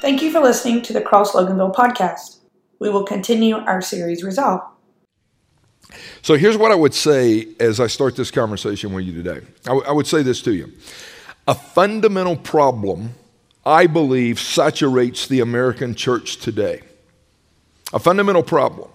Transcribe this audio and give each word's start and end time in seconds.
Thank 0.00 0.22
you 0.22 0.30
for 0.30 0.40
listening 0.40 0.82
to 0.82 0.92
the 0.92 1.00
Cross 1.00 1.32
Loganville 1.32 1.74
podcast. 1.74 2.38
We 2.78 2.90
will 2.90 3.02
continue 3.02 3.56
our 3.56 3.82
series 3.82 4.22
Resolve. 4.22 4.60
So 6.22 6.36
here's 6.36 6.56
what 6.56 6.70
I 6.70 6.76
would 6.76 6.94
say 6.94 7.48
as 7.58 7.80
I 7.80 7.88
start 7.88 8.14
this 8.14 8.30
conversation 8.30 8.92
with 8.92 9.04
you 9.04 9.20
today. 9.20 9.44
I, 9.64 9.68
w- 9.68 9.84
I 9.84 9.90
would 9.90 10.06
say 10.06 10.22
this 10.22 10.40
to 10.42 10.52
you. 10.52 10.72
A 11.48 11.54
fundamental 11.54 12.36
problem, 12.36 13.14
I 13.64 13.88
believe, 13.88 14.38
saturates 14.38 15.26
the 15.26 15.40
American 15.40 15.94
church 15.96 16.36
today. 16.36 16.82
A 17.92 17.98
fundamental 17.98 18.44
problem. 18.44 18.90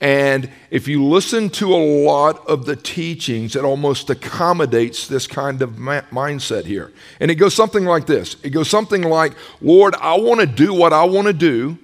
And 0.00 0.48
if 0.70 0.86
you 0.86 1.04
listen 1.04 1.50
to 1.50 1.74
a 1.74 2.04
lot 2.04 2.46
of 2.46 2.66
the 2.66 2.76
teachings, 2.76 3.56
it 3.56 3.64
almost 3.64 4.10
accommodates 4.10 5.08
this 5.08 5.26
kind 5.26 5.60
of 5.60 5.78
ma- 5.78 6.02
mindset 6.12 6.64
here. 6.64 6.92
And 7.18 7.32
it 7.32 7.34
goes 7.34 7.54
something 7.54 7.84
like 7.84 8.06
this 8.06 8.36
it 8.44 8.50
goes 8.50 8.70
something 8.70 9.02
like, 9.02 9.32
Lord, 9.60 9.96
I 9.96 10.16
want 10.18 10.40
to 10.40 10.46
do 10.46 10.72
what 10.72 10.92
I 10.92 11.04
want 11.04 11.26
to 11.26 11.32
do, 11.32 11.78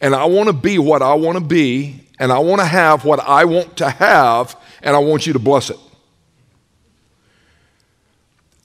and 0.00 0.14
I 0.14 0.24
want 0.24 0.48
to 0.48 0.54
be 0.54 0.78
what 0.78 1.02
I 1.02 1.14
want 1.14 1.36
to 1.36 1.44
be, 1.44 2.00
and 2.18 2.32
I 2.32 2.38
want 2.38 2.60
to 2.60 2.66
have 2.66 3.04
what 3.04 3.20
I 3.20 3.44
want 3.44 3.76
to 3.78 3.90
have, 3.90 4.56
and 4.82 4.96
I 4.96 4.98
want 5.00 5.26
you 5.26 5.34
to 5.34 5.38
bless 5.38 5.68
it. 5.68 5.78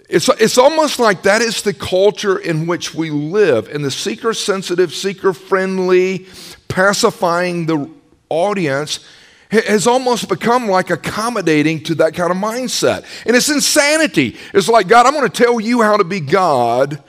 It's, 0.09 0.29
it's 0.29 0.57
almost 0.57 0.99
like 0.99 1.23
that 1.23 1.41
is 1.41 1.61
the 1.63 1.73
culture 1.73 2.39
in 2.39 2.65
which 2.65 2.95
we 2.95 3.09
live, 3.09 3.67
and 3.67 3.83
the 3.83 3.91
seeker 3.91 4.33
sensitive, 4.33 4.93
seeker 4.93 5.33
friendly, 5.33 6.27
pacifying 6.69 7.65
the 7.65 7.96
audience 8.29 9.05
has 9.49 9.87
almost 9.87 10.27
become 10.27 10.67
like 10.67 10.89
accommodating 10.89 11.81
to 11.81 11.95
that 11.95 12.13
kind 12.13 12.31
of 12.31 12.37
mindset. 12.37 13.05
And 13.25 13.35
it's 13.35 13.49
insanity. 13.49 14.35
It's 14.53 14.67
like, 14.67 14.87
God, 14.89 15.05
I'm 15.05 15.13
going 15.13 15.29
to 15.29 15.43
tell 15.43 15.61
you 15.61 15.81
how 15.81 15.95
to 15.95 16.03
be 16.03 16.19
God, 16.19 17.01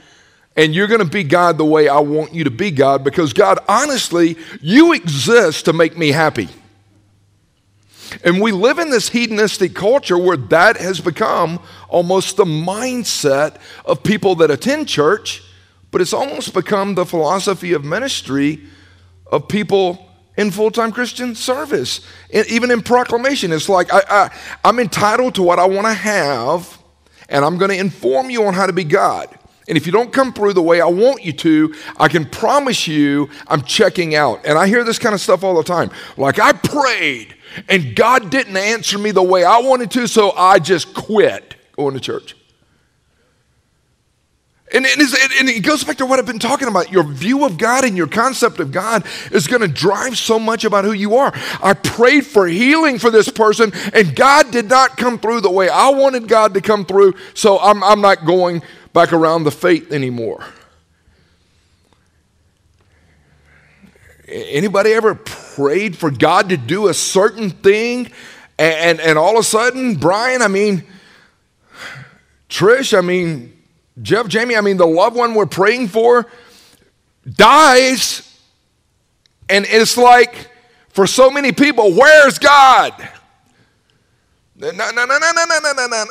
and 0.57 0.75
you're 0.75 0.87
going 0.87 1.01
to 1.01 1.05
be 1.05 1.25
God 1.25 1.59
the 1.59 1.65
way 1.65 1.89
I 1.89 1.99
want 1.99 2.35
you 2.35 2.45
to 2.45 2.51
be 2.51 2.71
God, 2.71 3.03
because 3.03 3.33
God, 3.33 3.59
honestly, 3.69 4.37
you 4.61 4.93
exist 4.93 5.65
to 5.65 5.73
make 5.73 5.97
me 5.97 6.11
happy. 6.11 6.49
And 8.25 8.41
we 8.41 8.53
live 8.53 8.79
in 8.79 8.91
this 8.91 9.09
hedonistic 9.09 9.75
culture 9.75 10.17
where 10.17 10.37
that 10.37 10.77
has 10.79 11.01
become 11.01 11.61
almost 11.89 12.37
the 12.37 12.45
mindset 12.45 13.57
of 13.85 14.03
people 14.03 14.37
that 14.37 14.51
attend 14.51 14.89
church, 14.89 15.43
but 15.91 16.01
it's 16.01 16.13
almost 16.13 16.55
become 16.55 16.95
the 16.95 17.05
philosophy 17.05 17.73
of 17.73 17.85
ministry 17.85 18.63
of 19.27 19.49
people 19.49 20.08
in 20.39 20.51
full 20.51 20.71
time 20.71 20.91
Christian 20.91 21.35
service. 21.35 22.01
Even 22.33 22.71
in 22.71 22.81
proclamation, 22.81 23.53
it's 23.53 23.69
like 23.69 23.93
I, 23.93 24.03
I, 24.09 24.39
I'm 24.65 24.79
entitled 24.79 25.35
to 25.35 25.43
what 25.43 25.59
I 25.59 25.67
want 25.67 25.87
to 25.87 25.93
have, 25.93 26.79
and 27.29 27.45
I'm 27.45 27.59
going 27.59 27.71
to 27.71 27.77
inform 27.77 28.31
you 28.31 28.47
on 28.47 28.55
how 28.55 28.67
to 28.67 28.73
be 28.73 28.85
God. 28.85 29.29
And 29.69 29.77
if 29.77 29.85
you 29.85 29.93
don't 29.93 30.11
come 30.15 30.33
through 30.33 30.55
the 30.55 30.63
way 30.63 30.81
I 30.81 30.87
want 30.87 31.23
you 31.23 31.33
to, 31.35 31.75
I 31.99 32.09
can 32.09 32.25
promise 32.25 32.89
you 32.89 33.29
I'm 33.49 33.61
checking 33.61 34.15
out. 34.15 34.47
And 34.47 34.57
I 34.57 34.67
hear 34.67 34.83
this 34.83 34.99
kind 34.99 35.15
of 35.15 35.21
stuff 35.21 35.45
all 35.45 35.55
the 35.55 35.63
time. 35.63 35.91
Like, 36.17 36.39
I 36.39 36.53
prayed 36.53 37.35
and 37.69 37.95
God 37.95 38.31
didn't 38.31 38.57
answer 38.57 38.97
me 38.97 39.11
the 39.11 39.23
way 39.23 39.45
I 39.45 39.59
wanted 39.59 39.91
to, 39.91 40.07
so 40.07 40.31
I 40.31 40.59
just 40.59 40.95
quit 40.95 41.57
going 41.77 41.93
to 41.93 42.01
church. 42.01 42.35
And, 44.71 44.85
and, 44.85 45.49
it 45.49 45.63
goes 45.63 45.83
back 45.83 45.97
to 45.97 46.07
what 46.07 46.19
I've 46.19 46.27
been 46.27 46.39
talking 46.39 46.69
about. 46.69 46.93
Your 46.93 47.03
view 47.03 47.47
of 47.47 47.57
God 47.57 47.85
and 47.85 47.97
your 47.97 48.07
concept 48.07 48.61
of 48.61 48.71
God 48.71 49.07
is 49.33 49.47
going 49.47 49.63
to 49.63 49.69
drive 49.69 50.19
so 50.19 50.39
much 50.39 50.65
about 50.65 50.85
who 50.85 50.93
you 50.93 51.17
are. 51.17 51.33
I 51.63 51.73
prayed 51.73 52.27
for 52.27 52.47
healing 52.47 52.99
for 52.99 53.11
this 53.11 53.31
person, 53.31 53.73
and 53.95 54.15
God 54.15 54.51
did 54.51 54.69
not 54.69 54.99
come 54.99 55.19
through 55.19 55.41
the 55.41 55.51
way 55.51 55.71
I 55.71 55.89
wanted 55.89 56.29
God 56.29 56.53
to 56.53 56.61
come 56.61 56.85
through, 56.85 57.15
so 57.33 57.59
I'm, 57.59 57.83
I'm 57.83 58.03
not 58.03 58.27
going 58.27 58.63
back 58.93 59.15
around 59.15 59.45
the 59.45 59.51
faith 59.51 59.91
anymore. 59.91 60.45
Anybody 64.27 64.93
ever 64.93 65.15
prayed 65.15 65.97
for 65.97 66.11
God 66.11 66.51
to 66.51 66.59
do 66.59 66.89
a 66.89 66.95
certain 66.95 67.49
thing, 67.49 68.13
and, 68.59 68.75
and, 68.75 69.01
and 69.01 69.19
all 69.19 69.39
of 69.39 69.41
a 69.41 69.45
sudden, 69.45 69.95
Brian, 69.95 70.43
I 70.43 70.49
mean, 70.49 70.85
Trish, 72.51 72.97
I 72.97 73.01
mean, 73.01 73.58
Jeff, 74.03 74.29
Jamie, 74.29 74.57
I 74.57 74.61
mean, 74.61 74.77
the 74.77 74.87
loved 74.87 75.17
one 75.17 75.35
we're 75.35 75.47
praying 75.47 75.89
for 75.89 76.27
dies. 77.29 78.25
And 79.49 79.67
it's 79.69 79.97
like, 79.97 80.51
for 80.91 81.07
so 81.07 81.31
many 81.31 81.53
people, 81.53 81.93
where's 81.93 82.39
God? 82.39 82.93
No, 84.57 84.71
no, 84.71 84.91
no, 84.91 85.05
no, 85.05 85.19
no, 85.19 85.33
no, 85.33 85.73
no, 85.73 85.87
no. 85.87 86.05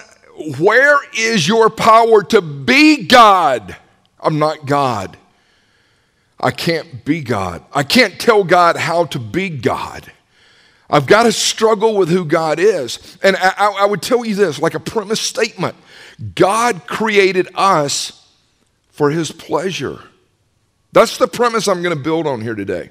Where 0.60 1.00
is 1.18 1.48
your 1.48 1.70
power 1.70 2.24
to 2.24 2.42
be 2.42 3.06
God? 3.06 3.76
I'm 4.20 4.40
not 4.40 4.66
God. 4.66 5.18
I 6.40 6.52
can't 6.52 7.04
be 7.04 7.22
God. 7.22 7.64
I 7.74 7.84
can't 7.84 8.20
tell 8.20 8.44
God 8.44 8.78
how 8.78 9.06
to 9.06 9.20
be 9.20 9.50
God. 9.50 10.12
I've 10.90 11.08
got 11.08 11.24
to 11.24 11.32
struggle 11.32 11.98
with 11.98 12.10
who 12.10 12.24
God 12.24 12.60
is. 12.60 13.18
And 13.22 13.36
I, 13.36 13.74
I, 13.80 13.86
would 13.86 14.02
tell 14.02 14.24
you 14.24 14.36
this 14.36 14.60
like 14.60 14.74
a 14.74 14.80
premise 14.80 15.20
statement 15.20 15.76
God 16.36 16.88
created 16.88 17.50
us 17.56 18.28
for 18.90 19.12
his 19.12 19.32
pleasure. 19.32 20.02
That's 20.92 21.18
the 21.18 21.28
premise 21.28 21.68
I'm 21.68 21.84
going 21.84 21.96
to 21.96 22.02
build 22.02 22.26
on 22.26 22.42
here 22.42 22.56
today. 22.56 22.90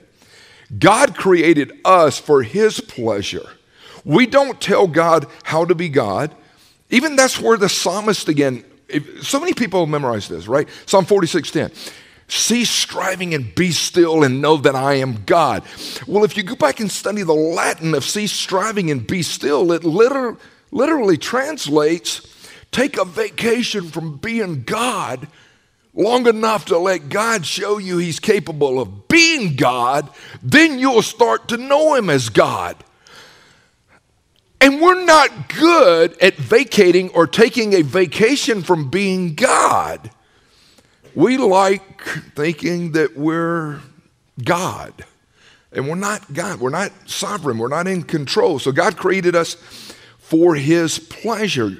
God 0.78 1.16
created 1.16 1.72
us 1.84 2.18
for 2.18 2.42
his 2.42 2.80
pleasure. 2.80 3.48
We 4.04 4.26
don't 4.26 4.60
tell 4.60 4.86
God 4.86 5.26
how 5.42 5.64
to 5.64 5.74
be 5.74 5.88
God. 5.88 6.34
Even 6.90 7.16
that's 7.16 7.40
where 7.40 7.56
the 7.56 7.68
psalmist 7.68 8.28
again, 8.28 8.64
if, 8.88 9.24
so 9.26 9.40
many 9.40 9.52
people 9.52 9.86
memorize 9.86 10.28
this, 10.28 10.46
right? 10.46 10.68
Psalm 10.86 11.04
46:10. 11.04 11.72
Cease 12.28 12.70
striving 12.70 13.34
and 13.34 13.54
be 13.54 13.70
still 13.70 14.24
and 14.24 14.40
know 14.40 14.56
that 14.56 14.74
I 14.74 14.94
am 14.94 15.24
God. 15.24 15.62
Well, 16.08 16.24
if 16.24 16.36
you 16.36 16.42
go 16.42 16.56
back 16.56 16.80
and 16.80 16.90
study 16.90 17.22
the 17.22 17.32
Latin 17.32 17.94
of 17.94 18.04
cease 18.04 18.32
striving 18.32 18.90
and 18.90 19.06
be 19.06 19.22
still, 19.22 19.70
it 19.70 19.84
liter- 19.84 20.36
literally 20.72 21.18
translates 21.18 22.35
take 22.72 22.98
a 22.98 23.04
vacation 23.04 23.88
from 23.88 24.16
being 24.16 24.62
God 24.62 25.28
long 25.96 26.26
enough 26.26 26.66
to 26.66 26.78
let 26.78 27.08
God 27.08 27.44
show 27.46 27.78
you 27.78 27.98
He's 27.98 28.20
capable 28.20 28.80
of 28.80 29.08
being 29.08 29.56
God, 29.56 30.08
then 30.42 30.78
you'll 30.78 31.02
start 31.02 31.48
to 31.48 31.56
know 31.56 31.94
Him 31.94 32.10
as 32.10 32.28
God. 32.28 32.76
And 34.60 34.80
we're 34.80 35.04
not 35.04 35.54
good 35.54 36.16
at 36.20 36.34
vacating 36.36 37.10
or 37.10 37.26
taking 37.26 37.74
a 37.74 37.82
vacation 37.82 38.62
from 38.62 38.90
being 38.90 39.34
God. 39.34 40.10
We 41.14 41.36
like 41.36 42.02
thinking 42.34 42.92
that 42.92 43.16
we're 43.16 43.80
God. 44.42 44.92
And 45.72 45.88
we're 45.88 45.94
not 45.94 46.32
God. 46.32 46.60
We're 46.60 46.70
not 46.70 46.90
sovereign. 47.06 47.58
We're 47.58 47.68
not 47.68 47.86
in 47.86 48.02
control. 48.02 48.58
So 48.58 48.72
God 48.72 48.96
created 48.96 49.36
us 49.36 49.56
for 50.28 50.56
His 50.56 50.98
pleasure. 50.98 51.78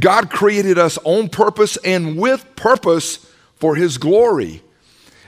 God 0.00 0.30
created 0.30 0.78
us 0.78 0.98
on 1.04 1.28
purpose 1.28 1.76
and 1.84 2.18
with 2.18 2.44
purpose 2.56 3.24
for 3.54 3.76
His 3.76 3.98
glory. 3.98 4.62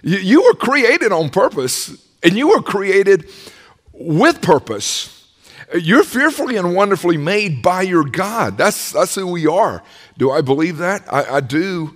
You 0.02 0.42
were 0.42 0.54
created 0.54 1.12
on 1.12 1.30
purpose 1.30 1.96
and 2.22 2.36
you 2.36 2.48
were 2.48 2.62
created 2.62 3.30
with 3.92 4.42
purpose. 4.42 5.28
You're 5.78 6.02
fearfully 6.02 6.56
and 6.56 6.74
wonderfully 6.74 7.16
made 7.16 7.62
by 7.62 7.82
your 7.82 8.02
God. 8.02 8.58
That's, 8.58 8.92
that's 8.92 9.14
who 9.14 9.28
we 9.28 9.46
are. 9.46 9.84
Do 10.18 10.32
I 10.32 10.40
believe 10.40 10.78
that? 10.78 11.04
I, 11.12 11.36
I 11.36 11.40
do 11.40 11.94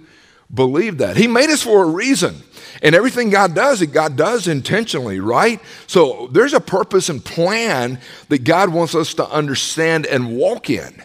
believe 0.52 0.98
that. 0.98 1.16
He 1.16 1.26
made 1.26 1.50
us 1.50 1.62
for 1.62 1.82
a 1.82 1.88
reason. 1.88 2.44
And 2.82 2.94
everything 2.94 3.30
God 3.30 3.54
does, 3.54 3.82
it 3.82 3.88
God 3.88 4.16
does 4.16 4.48
intentionally, 4.48 5.20
right? 5.20 5.60
So 5.86 6.28
there's 6.32 6.52
a 6.52 6.60
purpose 6.60 7.08
and 7.08 7.24
plan 7.24 8.00
that 8.28 8.44
God 8.44 8.70
wants 8.70 8.94
us 8.94 9.14
to 9.14 9.28
understand 9.28 10.06
and 10.06 10.36
walk 10.36 10.70
in. 10.70 11.02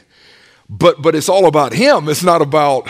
But 0.69 1.01
but 1.01 1.15
it's 1.15 1.29
all 1.29 1.45
about 1.45 1.73
him. 1.73 2.09
It's 2.09 2.23
not 2.23 2.41
about 2.41 2.89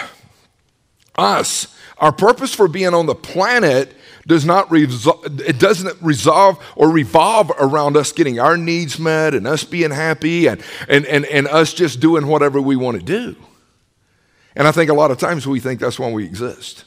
us. 1.17 1.75
Our 1.97 2.11
purpose 2.11 2.53
for 2.53 2.67
being 2.67 2.93
on 2.93 3.05
the 3.05 3.15
planet 3.15 3.93
does 4.25 4.45
not 4.45 4.69
resol- 4.69 5.41
it 5.41 5.59
doesn't 5.59 6.01
resolve 6.01 6.63
or 6.75 6.89
revolve 6.89 7.51
around 7.59 7.97
us 7.97 8.11
getting 8.11 8.39
our 8.39 8.55
needs 8.55 8.99
met 8.99 9.33
and 9.33 9.47
us 9.47 9.63
being 9.63 9.91
happy 9.91 10.47
and, 10.47 10.63
and, 10.87 11.05
and, 11.07 11.25
and 11.25 11.47
us 11.47 11.73
just 11.73 11.99
doing 11.99 12.27
whatever 12.27 12.61
we 12.61 12.75
want 12.75 12.97
to 12.97 13.03
do. 13.03 13.35
And 14.55 14.67
I 14.67 14.71
think 14.71 14.89
a 14.89 14.93
lot 14.93 15.11
of 15.11 15.17
times 15.17 15.47
we 15.47 15.59
think 15.59 15.79
that's 15.79 15.99
why 15.99 16.11
we 16.11 16.25
exist. 16.25 16.85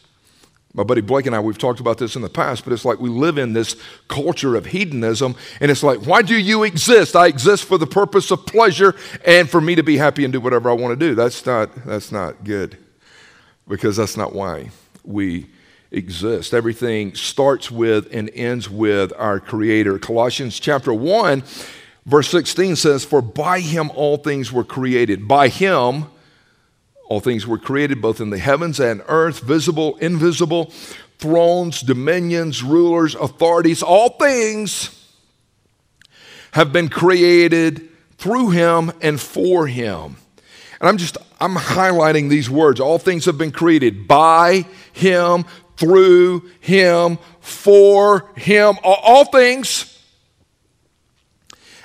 My 0.74 0.84
buddy 0.84 1.02
Blake 1.02 1.26
and 1.26 1.36
I, 1.36 1.40
we've 1.40 1.58
talked 1.58 1.80
about 1.80 1.98
this 1.98 2.16
in 2.16 2.22
the 2.22 2.30
past, 2.30 2.64
but 2.64 2.72
it's 2.72 2.84
like 2.84 2.98
we 2.98 3.10
live 3.10 3.36
in 3.36 3.52
this 3.52 3.76
culture 4.08 4.56
of 4.56 4.66
hedonism, 4.66 5.36
and 5.60 5.70
it's 5.70 5.82
like, 5.82 6.06
why 6.06 6.22
do 6.22 6.34
you 6.34 6.62
exist? 6.62 7.14
I 7.14 7.26
exist 7.26 7.64
for 7.64 7.76
the 7.76 7.86
purpose 7.86 8.30
of 8.30 8.46
pleasure 8.46 8.94
and 9.26 9.50
for 9.50 9.60
me 9.60 9.74
to 9.74 9.82
be 9.82 9.98
happy 9.98 10.24
and 10.24 10.32
do 10.32 10.40
whatever 10.40 10.70
I 10.70 10.72
want 10.72 10.98
to 10.98 11.08
do. 11.08 11.14
That's 11.14 11.44
not, 11.44 11.74
that's 11.84 12.10
not 12.10 12.44
good 12.44 12.78
because 13.68 13.98
that's 13.98 14.16
not 14.16 14.34
why 14.34 14.70
we 15.04 15.46
exist. 15.90 16.54
Everything 16.54 17.14
starts 17.14 17.70
with 17.70 18.08
and 18.12 18.30
ends 18.34 18.68
with 18.68 19.12
our 19.18 19.40
Creator. 19.40 19.98
Colossians 19.98 20.58
chapter 20.58 20.94
1, 20.94 21.42
verse 22.06 22.28
16 22.30 22.76
says, 22.76 23.04
For 23.04 23.20
by 23.20 23.60
Him 23.60 23.90
all 23.94 24.16
things 24.16 24.50
were 24.50 24.64
created. 24.64 25.28
By 25.28 25.48
Him, 25.48 26.06
All 27.12 27.20
things 27.20 27.46
were 27.46 27.58
created 27.58 28.00
both 28.00 28.22
in 28.22 28.30
the 28.30 28.38
heavens 28.38 28.80
and 28.80 29.02
earth, 29.06 29.40
visible, 29.40 29.98
invisible, 29.98 30.72
thrones, 31.18 31.82
dominions, 31.82 32.62
rulers, 32.62 33.14
authorities, 33.14 33.82
all 33.82 34.08
things 34.08 34.98
have 36.52 36.72
been 36.72 36.88
created 36.88 37.86
through 38.16 38.48
him 38.48 38.92
and 39.02 39.20
for 39.20 39.66
him. 39.66 40.16
And 40.80 40.88
I'm 40.88 40.96
just, 40.96 41.18
I'm 41.38 41.54
highlighting 41.54 42.30
these 42.30 42.48
words. 42.48 42.80
All 42.80 42.98
things 42.98 43.26
have 43.26 43.36
been 43.36 43.52
created 43.52 44.08
by 44.08 44.64
him, 44.94 45.44
through 45.76 46.48
him, 46.60 47.18
for 47.40 48.30
him, 48.36 48.76
all, 48.82 49.00
all 49.02 49.24
things. 49.26 50.02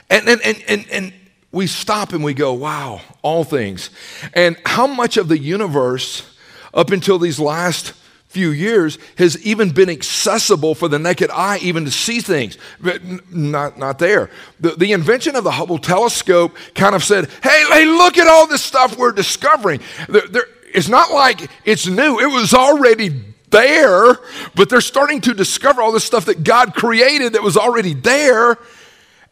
And, 0.09 0.25
and, 0.29 0.41
and, 0.45 0.63
and, 0.69 0.85
and 0.89 1.13
we 1.51 1.67
stop 1.67 2.13
and 2.13 2.23
we 2.23 2.33
go, 2.33 2.53
wow, 2.53 3.01
all 3.21 3.43
things. 3.43 3.89
And 4.33 4.57
how 4.65 4.87
much 4.87 5.17
of 5.17 5.27
the 5.27 5.37
universe 5.37 6.29
up 6.73 6.91
until 6.91 7.17
these 7.19 7.39
last 7.39 7.93
few 8.27 8.49
years 8.49 8.99
has 9.17 9.41
even 9.45 9.71
been 9.71 9.89
accessible 9.89 10.75
for 10.75 10.89
the 10.89 10.99
naked 10.99 11.31
eye 11.31 11.57
even 11.61 11.85
to 11.85 11.91
see 11.91 12.19
things? 12.19 12.57
But 12.79 13.01
not, 13.33 13.77
not 13.77 13.99
there. 13.99 14.29
The, 14.59 14.71
the 14.71 14.91
invention 14.91 15.35
of 15.35 15.43
the 15.43 15.51
hubble 15.51 15.77
telescope 15.77 16.55
kind 16.75 16.93
of 16.93 17.03
said 17.03 17.29
hey, 17.41 17.65
hey 17.69 17.85
look 17.85 18.17
at 18.17 18.27
all 18.27 18.47
this 18.47 18.63
stuff 18.63 18.97
we're 18.97 19.13
discovering. 19.13 19.79
There, 20.09 20.27
there, 20.27 20.47
it's 20.73 20.89
not 20.89 21.11
like 21.11 21.49
it's 21.63 21.87
new. 21.87 22.19
It 22.19 22.27
was 22.27 22.53
already 22.53 23.23
there 23.49 24.17
but 24.55 24.67
they're 24.69 24.81
starting 24.81 25.21
to 25.21 25.33
discover 25.33 25.81
all 25.81 25.93
this 25.93 26.03
stuff 26.03 26.25
that 26.25 26.43
god 26.43 26.73
created 26.73 27.31
that 27.31 27.41
was 27.41 27.55
already 27.55 27.93
there 27.93 28.57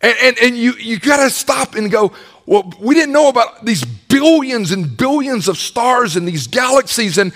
and, 0.05 0.17
and, 0.21 0.37
and 0.39 0.57
you, 0.57 0.73
you 0.73 0.99
got 0.99 1.17
to 1.17 1.29
stop 1.29 1.75
and 1.75 1.91
go 1.91 2.13
well 2.45 2.71
we 2.79 2.95
didn't 2.95 3.13
know 3.13 3.29
about 3.29 3.65
these 3.65 3.83
billions 3.83 4.71
and 4.71 4.95
billions 4.95 5.47
of 5.47 5.57
stars 5.57 6.15
and 6.15 6.27
these 6.27 6.47
galaxies 6.47 7.17
and 7.17 7.33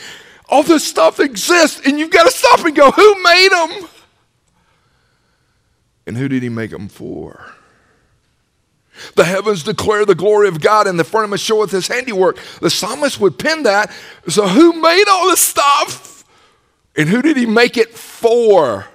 all 0.50 0.63
this 0.63 0.83
stuff 0.83 1.19
exists, 1.19 1.81
and 1.86 2.00
you've 2.00 2.10
got 2.10 2.24
to 2.24 2.31
stop 2.31 2.66
and 2.66 2.75
go, 2.75 2.92
who 2.92 3.24
made 3.24 3.50
them? 3.51 3.88
And 6.07 6.18
who 6.18 6.27
did 6.27 6.42
he 6.42 6.50
make 6.50 6.71
them 6.71 6.89
for? 6.89 7.54
The 9.15 9.24
heavens 9.24 9.63
declare 9.63 10.06
the 10.06 10.15
glory 10.15 10.48
of 10.48 10.60
God, 10.60 10.88
and 10.88 11.00
the 11.00 11.04
firmament 11.04 11.39
showeth 11.39 11.72
his 11.72 11.88
handiwork. 11.88 12.39
The 12.60 12.69
psalmist 12.69 13.19
would 13.22 13.38
pen 13.38 13.63
that. 13.63 13.94
So, 14.27 14.48
who 14.48 14.74
made 14.81 15.06
all 15.07 15.30
this 15.30 15.39
stuff? 15.39 16.25
And 16.98 17.07
who 17.07 17.22
did 17.22 17.38
he 17.38 17.45
make 17.45 17.77
it 17.77 17.94
for? 17.94 18.88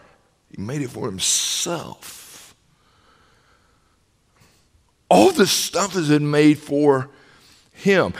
He 0.50 0.61
made 0.61 0.82
it 0.82 0.91
for 0.91 1.06
himself. 1.06 2.24
All 5.09 5.31
this 5.31 5.51
stuff 5.51 5.93
has 5.93 6.09
been 6.09 6.31
made 6.31 6.59
for 6.59 7.11
him 7.73 8.15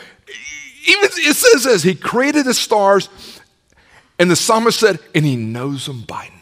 even 0.87 1.05
it 1.05 1.37
says 1.37 1.67
as 1.67 1.83
he 1.83 1.95
created 1.95 2.45
the 2.45 2.55
stars, 2.55 3.09
and 4.19 4.31
the 4.31 4.37
psalmist 4.37 4.79
said, 4.79 4.99
and 5.15 5.25
he 5.25 5.37
knows 5.37 5.87
them 5.87 6.03
by 6.03 6.25
name. 6.25 6.33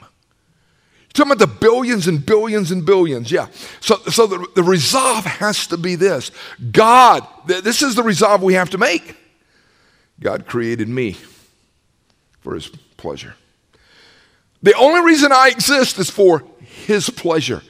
You're 0.00 1.26
talking 1.26 1.32
about 1.32 1.38
the 1.38 1.58
billions 1.60 2.06
and 2.06 2.24
billions 2.24 2.70
and 2.70 2.84
billions, 2.84 3.30
yeah. 3.30 3.46
So, 3.80 3.96
so 4.08 4.26
the, 4.26 4.46
the 4.56 4.62
resolve 4.62 5.24
has 5.24 5.66
to 5.68 5.76
be 5.76 5.94
this 5.94 6.30
God, 6.72 7.26
this 7.46 7.82
is 7.82 7.94
the 7.94 8.02
resolve 8.02 8.42
we 8.42 8.54
have 8.54 8.70
to 8.70 8.78
make. 8.78 9.16
God 10.20 10.46
created 10.46 10.88
me 10.88 11.16
for 12.40 12.54
his 12.54 12.68
pleasure. 12.96 13.34
The 14.62 14.74
only 14.74 15.02
reason 15.02 15.30
I 15.32 15.48
exist 15.48 15.98
is 15.98 16.10
for 16.10 16.42
his 16.60 17.10
pleasure. 17.10 17.62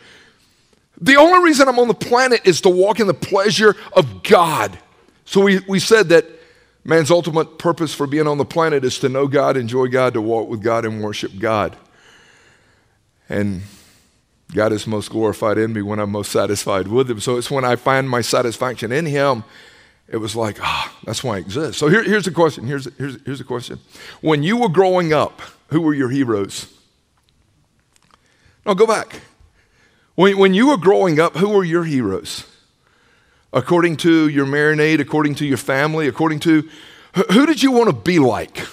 The 1.00 1.16
only 1.16 1.42
reason 1.42 1.68
I'm 1.68 1.78
on 1.78 1.88
the 1.88 1.94
planet 1.94 2.42
is 2.44 2.60
to 2.62 2.68
walk 2.68 3.00
in 3.00 3.06
the 3.06 3.14
pleasure 3.14 3.74
of 3.92 4.22
God. 4.22 4.78
So 5.24 5.40
we, 5.40 5.60
we 5.68 5.80
said 5.80 6.08
that 6.10 6.26
man's 6.84 7.10
ultimate 7.10 7.58
purpose 7.58 7.94
for 7.94 8.06
being 8.06 8.26
on 8.26 8.38
the 8.38 8.44
planet 8.44 8.84
is 8.84 8.98
to 9.00 9.08
know 9.08 9.26
God, 9.26 9.56
enjoy 9.56 9.88
God, 9.88 10.14
to 10.14 10.20
walk 10.20 10.48
with 10.48 10.62
God, 10.62 10.84
and 10.84 11.02
worship 11.02 11.32
God. 11.38 11.76
And 13.28 13.62
God 14.54 14.72
is 14.72 14.86
most 14.86 15.10
glorified 15.10 15.58
in 15.58 15.72
me 15.72 15.82
when 15.82 15.98
I'm 15.98 16.10
most 16.10 16.30
satisfied 16.30 16.88
with 16.88 17.10
Him. 17.10 17.20
So 17.20 17.36
it's 17.36 17.50
when 17.50 17.64
I 17.64 17.76
find 17.76 18.08
my 18.08 18.20
satisfaction 18.20 18.92
in 18.92 19.06
Him, 19.06 19.44
it 20.06 20.18
was 20.18 20.36
like, 20.36 20.58
ah, 20.60 20.96
that's 21.04 21.24
why 21.24 21.36
I 21.36 21.38
exist. 21.38 21.78
So 21.78 21.88
here, 21.88 22.04
here's 22.04 22.26
the 22.26 22.30
question. 22.30 22.66
Here's, 22.66 22.84
here's, 22.96 23.20
here's 23.24 23.38
the 23.38 23.44
question. 23.44 23.80
When 24.20 24.42
you 24.42 24.58
were 24.58 24.68
growing 24.68 25.12
up, 25.12 25.40
who 25.68 25.80
were 25.80 25.94
your 25.94 26.10
heroes? 26.10 26.72
No, 28.66 28.74
go 28.74 28.86
back. 28.86 29.20
When, 30.14 30.38
when 30.38 30.54
you 30.54 30.68
were 30.68 30.76
growing 30.76 31.18
up, 31.18 31.36
who 31.36 31.50
were 31.50 31.64
your 31.64 31.84
heroes? 31.84 32.44
according 33.54 33.96
to 33.98 34.28
your 34.28 34.44
marinade, 34.44 35.00
according 35.00 35.36
to 35.36 35.46
your 35.46 35.56
family, 35.56 36.08
according 36.08 36.40
to 36.40 36.68
who 37.32 37.46
did 37.46 37.62
you 37.62 37.70
want 37.70 37.88
to 37.88 37.94
be 37.94 38.18
like? 38.18 38.66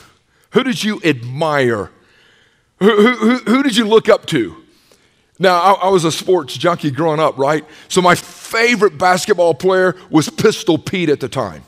Who 0.51 0.63
did 0.63 0.83
you 0.83 0.99
admire? 1.05 1.91
Who, 2.79 3.13
who, 3.13 3.37
who 3.37 3.63
did 3.63 3.77
you 3.77 3.87
look 3.87 4.09
up 4.09 4.25
to? 4.27 4.57
Now, 5.37 5.59
I, 5.59 5.71
I, 5.73 5.89
was 5.89 6.03
a 6.03 6.11
sports 6.11 6.57
junkie 6.57 6.91
growing 6.91 7.19
up, 7.19 7.37
right? 7.37 7.63
So 7.87 8.01
my 8.01 8.15
favorite 8.15 8.97
basketball 8.97 9.53
player 9.53 9.95
was 10.09 10.29
Pistol 10.29 10.77
Pete 10.77 11.09
at 11.09 11.19
the 11.19 11.29
time. 11.29 11.63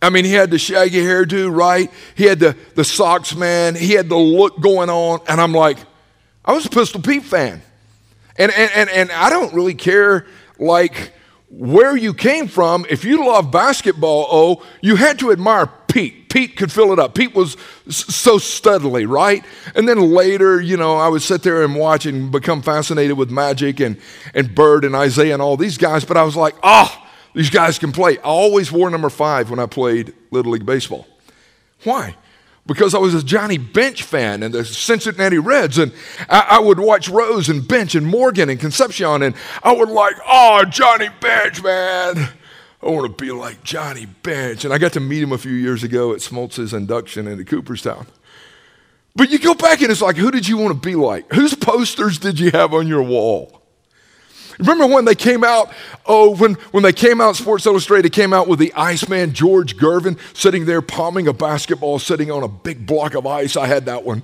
I 0.00 0.10
mean, 0.10 0.24
he 0.24 0.32
had 0.32 0.50
the 0.50 0.58
shaggy 0.58 1.00
hairdo, 1.00 1.54
right? 1.54 1.90
He 2.16 2.24
had 2.24 2.40
the, 2.40 2.56
the 2.74 2.84
socks, 2.84 3.34
man. 3.34 3.74
He 3.74 3.92
had 3.92 4.08
the 4.08 4.16
look 4.16 4.60
going 4.60 4.90
on. 4.90 5.20
And 5.28 5.40
I'm 5.40 5.52
like, 5.52 5.78
I 6.44 6.52
was 6.52 6.66
a 6.66 6.70
Pistol 6.70 7.00
Pete 7.00 7.24
fan. 7.24 7.62
And, 8.36 8.52
and, 8.52 8.70
and, 8.74 8.90
and 8.90 9.12
I 9.12 9.30
don't 9.30 9.52
really 9.52 9.74
care, 9.74 10.26
like, 10.58 11.12
where 11.50 11.96
you 11.96 12.14
came 12.14 12.48
from, 12.48 12.86
if 12.88 13.04
you 13.04 13.26
love 13.26 13.50
basketball, 13.50 14.26
oh, 14.30 14.66
you 14.80 14.96
had 14.96 15.18
to 15.18 15.30
admire 15.30 15.70
Pete. 15.86 16.30
Pete 16.30 16.56
could 16.56 16.72
fill 16.72 16.94
it 16.94 16.98
up. 16.98 17.14
Pete 17.14 17.34
was 17.34 17.58
so 17.90 18.38
studly, 18.38 19.06
right? 19.06 19.44
And 19.74 19.86
then 19.86 20.14
later, 20.14 20.62
you 20.62 20.78
know, 20.78 20.96
I 20.96 21.08
would 21.08 21.20
sit 21.20 21.42
there 21.42 21.62
and 21.62 21.76
watch 21.76 22.06
and 22.06 22.32
become 22.32 22.62
fascinated 22.62 23.18
with 23.18 23.30
Magic 23.30 23.80
and, 23.80 23.98
and 24.32 24.54
Bird 24.54 24.86
and 24.86 24.94
Isiah 24.94 25.34
and 25.34 25.42
all 25.42 25.58
these 25.58 25.76
guys. 25.76 26.06
But 26.06 26.16
I 26.16 26.22
was 26.22 26.34
like, 26.34 26.54
oh, 26.62 26.90
these 27.34 27.50
guys 27.50 27.78
can 27.78 27.92
play. 27.92 28.16
I 28.18 28.22
always 28.22 28.72
wore 28.72 28.88
number 28.88 29.10
five 29.10 29.50
when 29.50 29.58
I 29.58 29.66
played 29.66 30.14
Little 30.30 30.52
League 30.52 30.64
Baseball. 30.64 31.06
Why? 31.84 32.16
Because 32.66 32.94
I 32.94 32.98
was 32.98 33.14
a 33.14 33.22
Johnny 33.22 33.58
Bench 33.58 34.02
fan 34.02 34.42
and 34.42 34.54
the 34.54 34.64
Cincinnati 34.64 35.38
Reds, 35.38 35.78
and 35.78 35.92
I, 36.28 36.46
I, 36.50 36.58
would 36.60 36.78
watch 36.78 37.08
Rose 37.08 37.48
and 37.48 37.66
Bench 37.66 37.94
and 37.94 38.06
Morgan 38.06 38.48
and 38.48 38.60
Concepcion, 38.60 39.22
and 39.22 39.34
I 39.62 39.72
would 39.72 39.88
like, 39.88 40.14
oh, 40.26 40.64
Johnny 40.64 41.08
Bench, 41.20 41.62
man. 41.62 42.28
I 42.82 42.86
want 42.86 43.16
to 43.16 43.24
be 43.24 43.30
like 43.30 43.62
Johnny 43.62 44.06
Bench. 44.06 44.64
And 44.64 44.74
I 44.74 44.78
got 44.78 44.92
to 44.94 45.00
meet 45.00 45.22
him 45.22 45.32
a 45.32 45.38
few 45.38 45.52
years 45.52 45.84
ago 45.84 46.12
at 46.12 46.18
Smoltz's 46.18 46.72
induction 46.72 47.28
into 47.28 47.44
Cooperstown. 47.44 48.06
But 49.14 49.30
you 49.30 49.38
go 49.38 49.54
back 49.54 49.82
and 49.82 49.90
it's 49.90 50.02
like, 50.02 50.16
who 50.16 50.30
did 50.30 50.48
you 50.48 50.56
want 50.56 50.74
to 50.74 50.88
be 50.88 50.96
like? 50.96 51.32
Whose 51.32 51.54
posters 51.54 52.18
did 52.18 52.40
you 52.40 52.50
have 52.50 52.74
on 52.74 52.88
your 52.88 53.02
wall? 53.02 53.61
Remember 54.58 54.86
when 54.86 55.04
they 55.04 55.14
came 55.14 55.44
out, 55.44 55.72
oh, 56.06 56.36
when, 56.36 56.54
when 56.72 56.82
they 56.82 56.92
came 56.92 57.20
out, 57.20 57.36
Sports 57.36 57.66
Illustrated 57.66 58.12
came 58.12 58.32
out 58.32 58.48
with 58.48 58.58
the 58.58 58.72
Iceman 58.74 59.32
George 59.32 59.76
Gervin 59.76 60.18
sitting 60.36 60.64
there 60.66 60.82
palming 60.82 61.28
a 61.28 61.32
basketball, 61.32 61.98
sitting 61.98 62.30
on 62.30 62.42
a 62.42 62.48
big 62.48 62.86
block 62.86 63.14
of 63.14 63.26
ice. 63.26 63.56
I 63.56 63.66
had 63.66 63.86
that 63.86 64.04
one. 64.04 64.22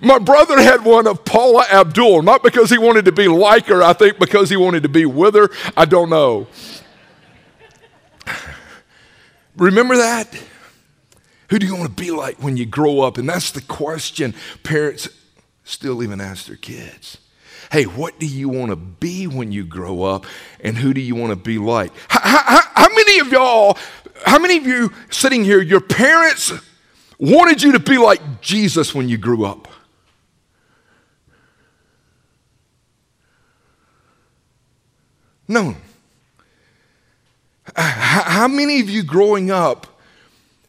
My 0.00 0.18
brother 0.18 0.60
had 0.60 0.84
one 0.84 1.06
of 1.06 1.24
Paula 1.24 1.64
Abdul, 1.70 2.22
not 2.22 2.42
because 2.42 2.70
he 2.70 2.78
wanted 2.78 3.04
to 3.06 3.12
be 3.12 3.28
like 3.28 3.66
her, 3.66 3.82
I 3.82 3.92
think 3.92 4.18
because 4.18 4.50
he 4.50 4.56
wanted 4.56 4.82
to 4.84 4.88
be 4.88 5.06
with 5.06 5.34
her. 5.34 5.50
I 5.76 5.84
don't 5.84 6.10
know. 6.10 6.46
Remember 9.56 9.96
that? 9.96 10.28
Who 11.50 11.58
do 11.58 11.66
you 11.66 11.74
want 11.74 11.96
to 11.96 12.02
be 12.02 12.10
like 12.12 12.42
when 12.42 12.56
you 12.56 12.64
grow 12.66 13.00
up? 13.00 13.18
And 13.18 13.28
that's 13.28 13.50
the 13.50 13.60
question 13.60 14.34
parents 14.62 15.08
still 15.64 16.02
even 16.02 16.20
ask 16.20 16.46
their 16.46 16.56
kids 16.56 17.18
hey, 17.70 17.84
what 17.84 18.18
do 18.18 18.26
you 18.26 18.48
want 18.48 18.70
to 18.70 18.76
be 18.76 19.26
when 19.26 19.52
you 19.52 19.64
grow 19.64 20.02
up 20.02 20.26
and 20.60 20.76
who 20.76 20.92
do 20.92 21.00
you 21.00 21.14
want 21.14 21.30
to 21.30 21.36
be 21.36 21.58
like? 21.58 21.92
How, 22.08 22.20
how, 22.20 22.60
how 22.74 22.88
many 22.88 23.20
of 23.20 23.28
y'all, 23.28 23.78
how 24.26 24.38
many 24.38 24.56
of 24.56 24.66
you 24.66 24.92
sitting 25.10 25.44
here, 25.44 25.62
your 25.62 25.80
parents 25.80 26.52
wanted 27.18 27.62
you 27.62 27.72
to 27.72 27.78
be 27.78 27.96
like 27.96 28.40
Jesus 28.40 28.94
when 28.94 29.08
you 29.08 29.18
grew 29.18 29.44
up? 29.44 29.68
No. 35.46 35.76
How 37.76 38.48
many 38.48 38.80
of 38.80 38.90
you 38.90 39.02
growing 39.02 39.50
up, 39.50 39.86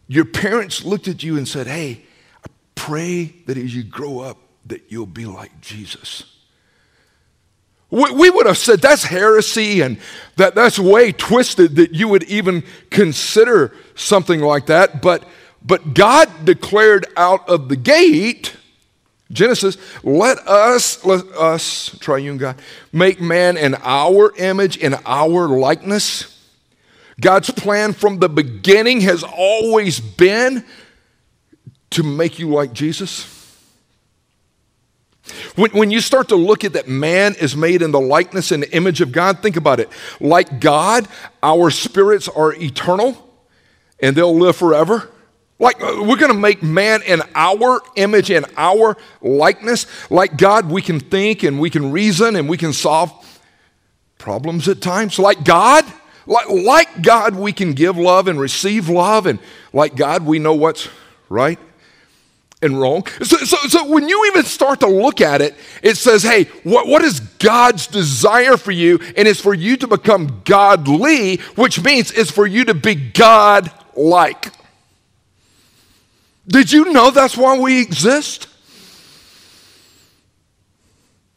your 0.07 0.25
parents 0.25 0.83
looked 0.83 1.07
at 1.07 1.23
you 1.23 1.37
and 1.37 1.47
said, 1.47 1.67
Hey, 1.67 2.03
I 2.43 2.49
pray 2.75 3.25
that 3.45 3.57
as 3.57 3.75
you 3.75 3.83
grow 3.83 4.19
up, 4.19 4.37
that 4.65 4.83
you'll 4.89 5.05
be 5.05 5.25
like 5.25 5.61
Jesus? 5.61 6.40
We 7.91 8.29
would 8.29 8.45
have 8.45 8.57
said 8.57 8.79
that's 8.79 9.03
heresy 9.03 9.81
and 9.81 9.97
that 10.37 10.55
that's 10.55 10.79
way 10.79 11.11
twisted 11.11 11.75
that 11.75 11.93
you 11.93 12.07
would 12.07 12.23
even 12.23 12.63
consider 12.89 13.75
something 13.95 14.39
like 14.39 14.67
that. 14.67 15.01
But, 15.01 15.25
but 15.61 15.93
God 15.93 16.45
declared 16.45 17.05
out 17.17 17.49
of 17.49 17.67
the 17.67 17.75
gate, 17.75 18.55
Genesis, 19.29 19.77
let 20.03 20.39
us, 20.47 21.03
let 21.03 21.25
us, 21.33 21.97
triune 21.99 22.37
God, 22.37 22.61
make 22.93 23.19
man 23.19 23.57
in 23.57 23.75
our 23.81 24.33
image, 24.37 24.77
in 24.77 24.95
our 25.05 25.49
likeness. 25.49 26.49
God's 27.19 27.51
plan 27.51 27.91
from 27.91 28.19
the 28.19 28.29
beginning 28.29 29.01
has 29.01 29.21
always 29.23 29.99
been 29.99 30.63
to 31.91 32.03
make 32.03 32.39
you 32.39 32.47
like 32.49 32.71
Jesus? 32.71 33.40
When, 35.55 35.71
when 35.71 35.91
you 35.91 35.99
start 35.99 36.29
to 36.29 36.35
look 36.35 36.63
at 36.63 36.73
that 36.73 36.87
man 36.87 37.35
is 37.35 37.55
made 37.55 37.81
in 37.81 37.91
the 37.91 37.99
likeness 37.99 38.51
and 38.51 38.63
the 38.63 38.75
image 38.75 39.01
of 39.01 39.11
God, 39.11 39.39
think 39.41 39.57
about 39.57 39.79
it. 39.79 39.89
Like 40.19 40.59
God, 40.59 41.07
our 41.43 41.69
spirits 41.69 42.27
are 42.27 42.53
eternal 42.53 43.29
and 43.99 44.15
they'll 44.15 44.37
live 44.37 44.55
forever. 44.55 45.09
Like 45.59 45.81
uh, 45.81 46.03
we're 46.03 46.17
going 46.17 46.31
to 46.31 46.37
make 46.37 46.63
man 46.63 47.01
in 47.03 47.21
our 47.35 47.81
image 47.95 48.31
and 48.31 48.45
our 48.57 48.97
likeness. 49.21 49.85
Like 50.09 50.37
God, 50.37 50.71
we 50.71 50.81
can 50.81 50.99
think 50.99 51.43
and 51.43 51.59
we 51.59 51.69
can 51.69 51.91
reason 51.91 52.35
and 52.35 52.47
we 52.47 52.57
can 52.57 52.73
solve 52.73 53.11
problems 54.17 54.67
at 54.67 54.81
times. 54.81 55.19
Like 55.19 55.43
God, 55.43 55.85
like, 56.25 56.49
like 56.49 57.01
God, 57.01 57.35
we 57.35 57.51
can 57.51 57.73
give 57.73 57.97
love 57.97 58.27
and 58.27 58.39
receive 58.39 58.87
love. 58.89 59.25
And 59.25 59.39
like 59.73 59.95
God, 59.95 60.25
we 60.25 60.39
know 60.39 60.53
what's 60.53 60.87
right 61.29 61.59
and 62.61 62.79
wrong. 62.79 63.05
So, 63.23 63.37
so, 63.37 63.57
so, 63.67 63.89
when 63.89 64.07
you 64.07 64.25
even 64.27 64.43
start 64.43 64.81
to 64.81 64.87
look 64.87 65.21
at 65.21 65.41
it, 65.41 65.55
it 65.81 65.97
says, 65.97 66.23
hey, 66.23 66.45
what, 66.63 66.87
what 66.87 67.01
is 67.01 67.19
God's 67.19 67.87
desire 67.87 68.57
for 68.57 68.71
you? 68.71 68.99
And 69.17 69.27
it's 69.27 69.39
for 69.39 69.53
you 69.53 69.77
to 69.77 69.87
become 69.87 70.41
godly, 70.45 71.37
which 71.55 71.83
means 71.83 72.11
it's 72.11 72.31
for 72.31 72.45
you 72.45 72.65
to 72.65 72.73
be 72.73 72.95
God 72.95 73.71
like. 73.95 74.51
Did 76.47 76.71
you 76.71 76.91
know 76.91 77.11
that's 77.11 77.37
why 77.37 77.57
we 77.57 77.81
exist? 77.81 78.47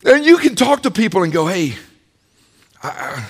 And 0.05 0.25
you 0.25 0.37
can 0.37 0.55
talk 0.55 0.83
to 0.83 0.91
people 0.91 1.23
and 1.23 1.33
go, 1.33 1.47
hey, 1.47 1.75
I, 2.83 3.27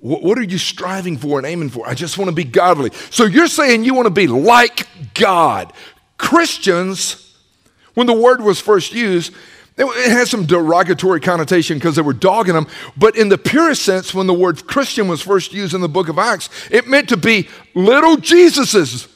what 0.00 0.38
are 0.38 0.42
you 0.42 0.58
striving 0.58 1.16
for 1.16 1.38
and 1.38 1.46
aiming 1.46 1.70
for? 1.70 1.88
I 1.88 1.94
just 1.94 2.18
want 2.18 2.28
to 2.28 2.34
be 2.34 2.44
godly. 2.44 2.90
So 3.10 3.24
you're 3.24 3.48
saying 3.48 3.84
you 3.84 3.94
want 3.94 4.06
to 4.06 4.10
be 4.10 4.26
like 4.26 4.86
God. 5.14 5.72
Christians 6.18 7.27
when 7.98 8.06
the 8.06 8.12
word 8.12 8.40
was 8.40 8.60
first 8.60 8.92
used, 8.92 9.34
it 9.76 10.08
had 10.08 10.28
some 10.28 10.46
derogatory 10.46 11.18
connotation 11.18 11.78
because 11.78 11.96
they 11.96 12.02
were 12.02 12.12
dogging 12.12 12.54
them. 12.54 12.68
But 12.96 13.16
in 13.16 13.28
the 13.28 13.36
purest 13.36 13.82
sense, 13.82 14.14
when 14.14 14.28
the 14.28 14.34
word 14.34 14.68
Christian 14.68 15.08
was 15.08 15.20
first 15.20 15.52
used 15.52 15.74
in 15.74 15.80
the 15.80 15.88
book 15.88 16.08
of 16.08 16.16
Acts, 16.16 16.48
it 16.70 16.86
meant 16.86 17.08
to 17.08 17.16
be 17.16 17.48
little 17.74 18.16
Jesuses. 18.16 19.08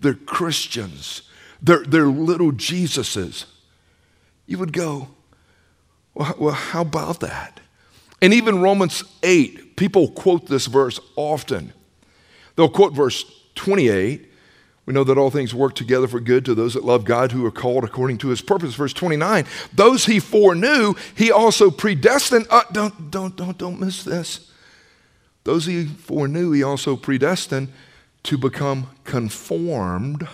They're 0.00 0.14
Christians, 0.14 1.20
they're, 1.60 1.84
they're 1.84 2.06
little 2.06 2.50
Jesuses. 2.50 3.44
You 4.46 4.56
would 4.56 4.72
go, 4.72 5.08
well, 6.14 6.34
well, 6.38 6.54
how 6.54 6.80
about 6.80 7.20
that? 7.20 7.60
And 8.22 8.32
even 8.32 8.62
Romans 8.62 9.04
8, 9.22 9.76
people 9.76 10.08
quote 10.12 10.46
this 10.46 10.64
verse 10.64 10.98
often. 11.14 11.74
They'll 12.56 12.70
quote 12.70 12.94
verse 12.94 13.26
28 13.54 14.31
we 14.84 14.92
know 14.92 15.04
that 15.04 15.16
all 15.16 15.30
things 15.30 15.54
work 15.54 15.74
together 15.74 16.08
for 16.08 16.18
good 16.18 16.44
to 16.44 16.54
those 16.54 16.74
that 16.74 16.84
love 16.84 17.04
God 17.04 17.32
who 17.32 17.46
are 17.46 17.52
called 17.52 17.84
according 17.84 18.18
to 18.18 18.28
his 18.28 18.40
purpose. 18.40 18.74
Verse 18.74 18.92
29 18.92 19.46
Those 19.72 20.06
he 20.06 20.18
foreknew, 20.18 20.94
he 21.14 21.30
also 21.30 21.70
predestined. 21.70 22.46
Uh, 22.50 22.62
don't, 22.72 23.10
don't, 23.10 23.36
don't, 23.36 23.56
don't 23.56 23.80
miss 23.80 24.02
this. 24.02 24.50
Those 25.44 25.66
he 25.66 25.84
foreknew, 25.86 26.52
he 26.52 26.62
also 26.62 26.96
predestined 26.96 27.68
to 28.24 28.38
become 28.38 28.88
conformed 29.04 30.26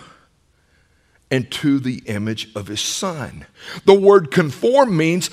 and 1.31 1.49
to 1.51 1.79
the 1.79 2.01
image 2.05 2.49
of 2.55 2.67
his 2.67 2.81
son. 2.81 3.45
The 3.85 3.93
word 3.93 4.31
conform 4.31 4.97
means 4.97 5.29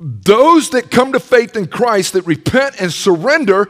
those 0.00 0.70
that 0.70 0.90
come 0.90 1.12
to 1.12 1.20
faith 1.20 1.56
in 1.56 1.66
Christ, 1.66 2.12
that 2.12 2.22
repent 2.22 2.80
and 2.80 2.92
surrender, 2.92 3.68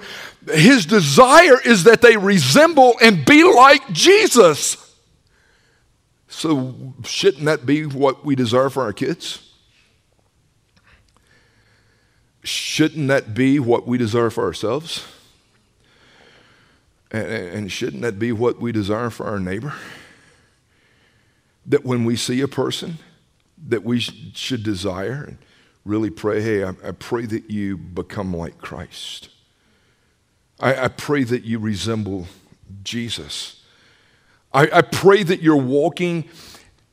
his 0.50 0.86
desire 0.86 1.60
is 1.64 1.84
that 1.84 2.00
they 2.00 2.16
resemble 2.16 2.94
and 3.00 3.24
be 3.24 3.44
like 3.44 3.92
Jesus. 3.92 4.84
So, 6.28 6.94
shouldn't 7.04 7.46
that 7.46 7.66
be 7.66 7.86
what 7.86 8.24
we 8.24 8.34
desire 8.34 8.70
for 8.70 8.82
our 8.82 8.92
kids? 8.92 9.42
Shouldn't 12.44 13.08
that 13.08 13.34
be 13.34 13.58
what 13.58 13.86
we 13.86 13.98
desire 13.98 14.30
for 14.30 14.44
ourselves? 14.44 15.04
And, 17.10 17.26
and 17.26 17.72
shouldn't 17.72 18.02
that 18.02 18.18
be 18.18 18.32
what 18.32 18.60
we 18.60 18.72
desire 18.72 19.10
for 19.10 19.26
our 19.26 19.40
neighbor? 19.40 19.74
That 21.66 21.84
when 21.84 22.04
we 22.04 22.16
see 22.16 22.40
a 22.40 22.48
person, 22.48 22.98
that 23.66 23.82
we 23.82 24.00
should 24.00 24.62
desire 24.62 25.24
and 25.24 25.38
really 25.84 26.10
pray, 26.10 26.40
hey, 26.40 26.64
I, 26.64 26.70
I 26.84 26.92
pray 26.92 27.26
that 27.26 27.50
you 27.50 27.76
become 27.76 28.34
like 28.34 28.58
Christ. 28.58 29.30
I, 30.60 30.84
I 30.84 30.88
pray 30.88 31.24
that 31.24 31.44
you 31.44 31.58
resemble 31.58 32.26
Jesus. 32.82 33.62
I, 34.52 34.68
I 34.72 34.82
pray 34.82 35.22
that 35.22 35.42
you're 35.42 35.56
walking 35.56 36.28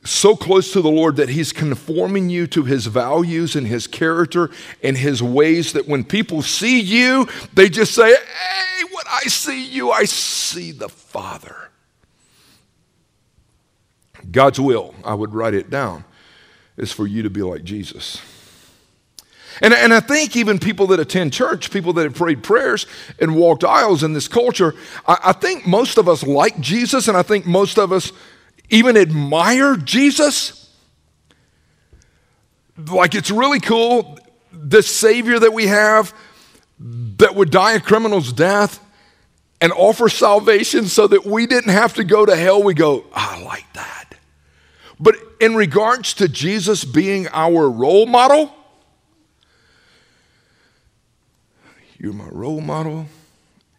so 0.04 0.36
close 0.36 0.72
to 0.72 0.80
the 0.80 0.90
Lord 0.90 1.16
that 1.16 1.30
He's 1.30 1.52
conforming 1.52 2.30
you 2.30 2.46
to 2.48 2.64
His 2.64 2.86
values 2.86 3.56
and 3.56 3.66
His 3.66 3.86
character 3.86 4.50
and 4.82 4.96
His 4.96 5.22
ways 5.22 5.72
that 5.72 5.88
when 5.88 6.04
people 6.04 6.42
see 6.42 6.80
you, 6.80 7.26
they 7.54 7.68
just 7.68 7.94
say, 7.94 8.10
Hey, 8.14 8.84
when 8.92 9.04
I 9.10 9.22
see 9.22 9.66
you, 9.66 9.90
I 9.90 10.04
see 10.04 10.70
the 10.70 10.88
Father. 10.88 11.56
God's 14.30 14.60
will, 14.60 14.94
I 15.04 15.14
would 15.14 15.34
write 15.34 15.54
it 15.54 15.70
down, 15.70 16.04
is 16.76 16.92
for 16.92 17.06
you 17.06 17.22
to 17.22 17.30
be 17.30 17.42
like 17.42 17.64
Jesus. 17.64 18.20
And, 19.62 19.72
and 19.72 19.94
I 19.94 20.00
think 20.00 20.36
even 20.36 20.58
people 20.58 20.88
that 20.88 21.00
attend 21.00 21.32
church, 21.32 21.70
people 21.70 21.92
that 21.94 22.04
have 22.04 22.14
prayed 22.14 22.42
prayers 22.42 22.86
and 23.18 23.36
walked 23.36 23.64
aisles 23.64 24.02
in 24.02 24.12
this 24.12 24.28
culture, 24.28 24.74
I, 25.06 25.18
I 25.24 25.32
think 25.32 25.66
most 25.66 25.98
of 25.98 26.08
us 26.08 26.22
like 26.22 26.60
Jesus, 26.60 27.08
and 27.08 27.16
I 27.16 27.22
think 27.22 27.46
most 27.46 27.78
of 27.78 27.92
us 27.92 28.12
even 28.68 28.96
admire 28.96 29.76
Jesus. 29.76 30.70
Like 32.76 33.14
it's 33.14 33.30
really 33.30 33.60
cool, 33.60 34.18
this 34.52 34.94
Savior 34.94 35.38
that 35.38 35.52
we 35.52 35.66
have 35.66 36.14
that 36.78 37.34
would 37.34 37.50
die 37.50 37.72
a 37.72 37.80
criminal's 37.80 38.32
death 38.32 38.80
and 39.60 39.72
offer 39.72 40.10
salvation 40.10 40.86
so 40.86 41.06
that 41.06 41.24
we 41.24 41.46
didn't 41.46 41.72
have 41.72 41.94
to 41.94 42.04
go 42.04 42.26
to 42.26 42.36
hell. 42.36 42.62
We 42.62 42.74
go, 42.74 43.04
I 43.14 43.42
like 43.42 43.72
that. 43.72 44.14
But 45.00 45.16
in 45.40 45.54
regards 45.54 46.14
to 46.14 46.28
Jesus 46.28 46.84
being 46.84 47.28
our 47.28 47.70
role 47.70 48.06
model, 48.06 48.54
You're 52.06 52.14
my 52.14 52.28
role 52.28 52.60
model, 52.60 53.06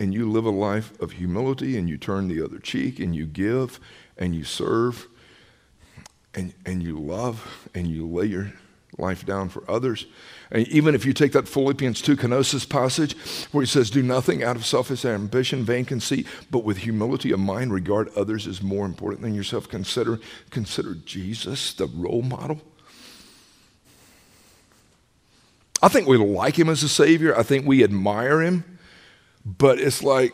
and 0.02 0.14
you 0.14 0.30
live 0.30 0.44
a 0.44 0.50
life 0.50 1.00
of 1.00 1.14
humility, 1.14 1.78
and 1.78 1.88
you 1.88 1.98
turn 1.98 2.28
the 2.28 2.44
other 2.44 2.60
cheek, 2.60 3.00
and 3.00 3.16
you 3.16 3.26
give, 3.26 3.80
and 4.18 4.36
you 4.36 4.44
serve, 4.44 5.08
and, 6.34 6.54
and 6.66 6.84
you 6.84 7.00
love, 7.00 7.70
and 7.74 7.88
you 7.88 8.06
lay 8.06 8.26
your 8.26 8.52
life 8.98 9.26
down 9.26 9.48
for 9.48 9.64
others. 9.72 10.08
And 10.52 10.68
even 10.68 10.94
if 10.94 11.06
you 11.06 11.14
take 11.14 11.32
that 11.32 11.48
Philippians 11.48 12.02
2 12.02 12.18
kenosis 12.18 12.68
passage 12.68 13.16
where 13.54 13.62
he 13.62 13.66
says, 13.66 13.90
Do 13.90 14.04
nothing 14.04 14.44
out 14.44 14.58
of 14.58 14.66
selfish 14.66 15.06
ambition, 15.06 15.64
vain 15.64 15.86
conceit, 15.86 16.28
but 16.52 16.66
with 16.66 16.80
humility 16.80 17.32
of 17.32 17.40
mind, 17.40 17.72
regard 17.72 18.10
others 18.10 18.46
as 18.46 18.62
more 18.62 18.86
important 18.86 19.22
than 19.22 19.36
yourself. 19.36 19.70
Consider, 19.70 20.20
consider 20.50 20.96
Jesus 20.96 21.72
the 21.72 21.88
role 21.88 22.24
model. 22.24 22.60
I 25.82 25.90
think 25.90 26.08
we 26.08 26.18
like 26.18 26.58
him 26.58 26.70
as 26.70 26.84
a 26.84 26.90
Savior. 26.90 27.38
I 27.38 27.44
think 27.44 27.66
we 27.66 27.84
admire 27.84 28.42
him. 28.42 28.80
But 29.46 29.80
it's 29.80 30.04
like, 30.04 30.34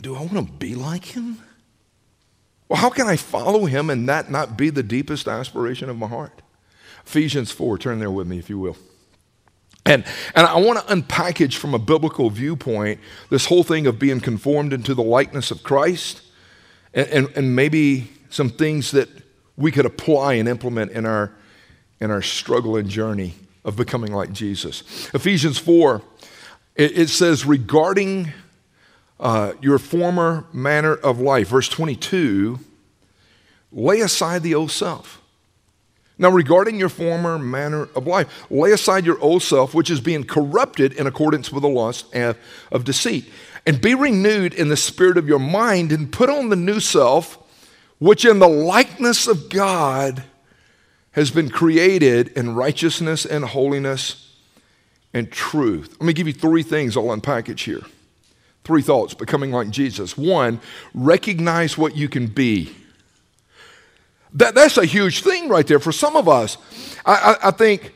do 0.00 0.14
I 0.14 0.20
want 0.20 0.34
to 0.34 0.52
be 0.52 0.74
like 0.74 1.04
him? 1.04 1.38
Well, 2.68 2.80
how 2.80 2.90
can 2.90 3.06
I 3.06 3.16
follow 3.16 3.66
him 3.66 3.90
and 3.90 4.08
that 4.08 4.30
not 4.30 4.56
be 4.56 4.70
the 4.70 4.82
deepest 4.82 5.28
aspiration 5.28 5.88
of 5.88 5.98
my 5.98 6.08
heart? 6.08 6.42
Ephesians 7.04 7.50
4, 7.50 7.78
turn 7.78 7.98
there 7.98 8.10
with 8.10 8.26
me 8.26 8.38
if 8.38 8.48
you 8.48 8.58
will. 8.58 8.76
And, 9.86 10.04
and 10.34 10.46
I 10.46 10.58
want 10.58 10.78
to 10.78 10.94
unpackage 10.94 11.56
from 11.56 11.74
a 11.74 11.78
biblical 11.78 12.30
viewpoint 12.30 13.00
this 13.28 13.46
whole 13.46 13.62
thing 13.62 13.86
of 13.86 13.98
being 13.98 14.20
conformed 14.20 14.72
into 14.72 14.94
the 14.94 15.02
likeness 15.02 15.50
of 15.50 15.62
Christ 15.62 16.22
and, 16.94 17.06
and, 17.08 17.28
and 17.36 17.56
maybe 17.56 18.10
some 18.30 18.48
things 18.48 18.92
that 18.92 19.08
we 19.56 19.70
could 19.70 19.84
apply 19.84 20.34
and 20.34 20.48
implement 20.48 20.92
in 20.92 21.04
our, 21.04 21.32
in 22.00 22.10
our 22.10 22.22
struggle 22.22 22.76
and 22.76 22.88
journey 22.88 23.34
of 23.64 23.76
becoming 23.76 24.12
like 24.12 24.32
Jesus. 24.32 24.82
Ephesians 25.14 25.58
4, 25.58 26.02
it, 26.76 26.98
it 26.98 27.08
says, 27.08 27.44
regarding 27.46 28.32
uh, 29.18 29.52
your 29.60 29.78
former 29.78 30.46
manner 30.52 30.94
of 30.94 31.20
life, 31.20 31.48
verse 31.48 31.68
22, 31.68 32.58
lay 33.72 34.00
aside 34.00 34.42
the 34.42 34.54
old 34.54 34.70
self. 34.70 35.20
Now, 36.16 36.30
regarding 36.30 36.78
your 36.78 36.88
former 36.88 37.38
manner 37.38 37.88
of 37.96 38.06
life, 38.06 38.46
lay 38.48 38.70
aside 38.70 39.04
your 39.04 39.18
old 39.20 39.42
self, 39.42 39.74
which 39.74 39.90
is 39.90 40.00
being 40.00 40.24
corrupted 40.24 40.92
in 40.92 41.08
accordance 41.08 41.50
with 41.50 41.62
the 41.62 41.68
lust 41.68 42.06
of 42.14 42.84
deceit, 42.84 43.28
and 43.66 43.80
be 43.80 43.94
renewed 43.94 44.54
in 44.54 44.68
the 44.68 44.76
spirit 44.76 45.18
of 45.18 45.26
your 45.26 45.40
mind, 45.40 45.90
and 45.90 46.12
put 46.12 46.30
on 46.30 46.50
the 46.50 46.56
new 46.56 46.78
self, 46.78 47.38
which 47.98 48.24
in 48.24 48.38
the 48.38 48.48
likeness 48.48 49.26
of 49.26 49.48
God 49.48 50.22
has 51.14 51.30
been 51.30 51.48
created 51.48 52.28
in 52.36 52.54
righteousness 52.54 53.24
and 53.24 53.44
holiness 53.44 54.36
and 55.12 55.30
truth. 55.30 55.96
Let 56.00 56.06
me 56.06 56.12
give 56.12 56.26
you 56.26 56.32
three 56.32 56.62
things 56.62 56.96
I'll 56.96 57.04
unpackage 57.04 57.60
here. 57.60 57.82
Three 58.64 58.82
thoughts 58.82 59.14
becoming 59.14 59.52
like 59.52 59.70
Jesus. 59.70 60.16
One, 60.16 60.60
recognize 60.92 61.78
what 61.78 61.96
you 61.96 62.08
can 62.08 62.26
be. 62.26 62.74
That, 64.32 64.56
that's 64.56 64.76
a 64.76 64.84
huge 64.84 65.22
thing 65.22 65.48
right 65.48 65.66
there 65.66 65.78
for 65.78 65.92
some 65.92 66.16
of 66.16 66.28
us. 66.28 66.58
I, 67.06 67.36
I, 67.42 67.48
I 67.48 67.50
think 67.52 67.94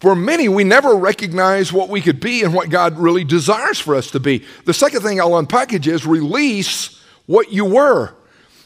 for 0.00 0.14
many, 0.14 0.48
we 0.48 0.64
never 0.64 0.96
recognize 0.96 1.72
what 1.72 1.88
we 1.88 2.02
could 2.02 2.20
be 2.20 2.42
and 2.42 2.52
what 2.52 2.68
God 2.68 2.98
really 2.98 3.24
desires 3.24 3.80
for 3.80 3.94
us 3.94 4.10
to 4.10 4.20
be. 4.20 4.44
The 4.66 4.74
second 4.74 5.00
thing 5.00 5.18
I'll 5.18 5.30
unpackage 5.30 5.86
is 5.86 6.06
release 6.06 7.02
what 7.24 7.50
you 7.52 7.64
were. 7.64 8.14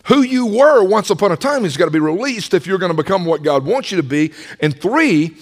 Who 0.05 0.23
you 0.23 0.47
were 0.47 0.83
once 0.83 1.11
upon 1.11 1.31
a 1.31 1.37
time 1.37 1.63
has 1.63 1.77
got 1.77 1.85
to 1.85 1.91
be 1.91 2.01
released 2.01 2.55
if 2.55 2.67
you're 2.67 2.79
going 2.79 2.91
to 2.91 3.03
become 3.03 3.25
what 3.25 3.43
God 3.43 3.65
wants 3.65 3.93
you 3.93 3.99
to 3.99 4.03
be. 4.03 4.33
And 4.61 4.79
three, 4.79 5.37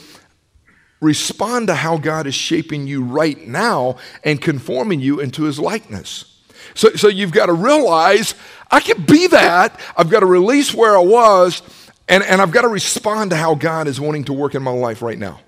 respond 1.01 1.69
to 1.69 1.75
how 1.75 1.97
God 1.97 2.27
is 2.27 2.35
shaping 2.35 2.87
you 2.87 3.03
right 3.03 3.47
now 3.47 3.97
and 4.23 4.41
conforming 4.41 5.01
you 5.01 5.21
into 5.21 5.45
his 5.45 5.59
likeness. 5.59 6.27
So, 6.75 6.91
so 6.91 7.09
you've 7.09 7.33
got 7.33 7.47
to 7.47 7.55
realize 7.55 8.35
I 8.71 8.81
can 8.81 9.03
be 9.03 9.29
that. 9.29 9.81
I've 9.97 10.11
got 10.11 10.21
to 10.21 10.27
release 10.27 10.75
where 10.75 10.95
I 10.95 11.03
was, 11.03 11.63
and, 12.07 12.23
and 12.23 12.43
I've 12.43 12.53
got 12.53 12.63
to 12.63 12.69
respond 12.69 13.31
to 13.31 13.37
how 13.37 13.55
God 13.55 13.89
is 13.89 13.99
wanting 13.99 14.25
to 14.25 14.35
work 14.35 14.55
in 14.55 14.63
my 14.63 14.71
life 14.71 15.01
right 15.01 15.19
now. 15.19 15.41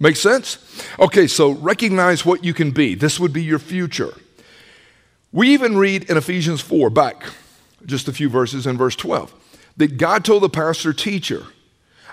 Make 0.00 0.16
sense? 0.16 0.58
Okay, 0.98 1.26
so 1.26 1.52
recognize 1.52 2.24
what 2.24 2.42
you 2.42 2.52
can 2.52 2.72
be. 2.72 2.94
This 2.94 3.20
would 3.20 3.32
be 3.32 3.44
your 3.44 3.58
future. 3.58 4.12
We 5.30 5.50
even 5.50 5.76
read 5.76 6.10
in 6.10 6.16
Ephesians 6.16 6.60
4, 6.60 6.90
back 6.90 7.22
just 7.86 8.08
a 8.08 8.12
few 8.12 8.28
verses 8.28 8.66
in 8.66 8.76
verse 8.76 8.96
12, 8.96 9.34
that 9.76 9.96
God 9.96 10.24
told 10.24 10.42
the 10.42 10.48
pastor 10.48 10.92
teacher, 10.92 11.46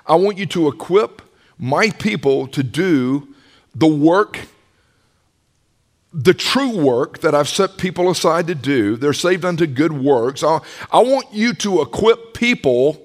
I 0.06 0.16
want 0.16 0.38
you 0.38 0.46
to 0.48 0.68
equip 0.68 1.22
my 1.58 1.90
people 1.90 2.48
to 2.48 2.64
do 2.64 3.36
the 3.76 3.88
work, 3.88 4.40
the 6.14 6.34
true 6.34 6.78
work 6.78 7.20
that 7.20 7.36
I've 7.36 7.50
set 7.50 7.78
people 7.78 8.10
aside 8.10 8.48
to 8.48 8.56
do. 8.56 8.96
They're 8.96 9.14
saved 9.14 9.44
unto 9.44 9.68
good 9.68 9.92
works. 9.92 10.44
I, 10.44 10.60
I 10.92 11.00
want 11.00 11.34
you 11.34 11.54
to 11.56 11.82
equip 11.82 12.34
people 12.34 13.02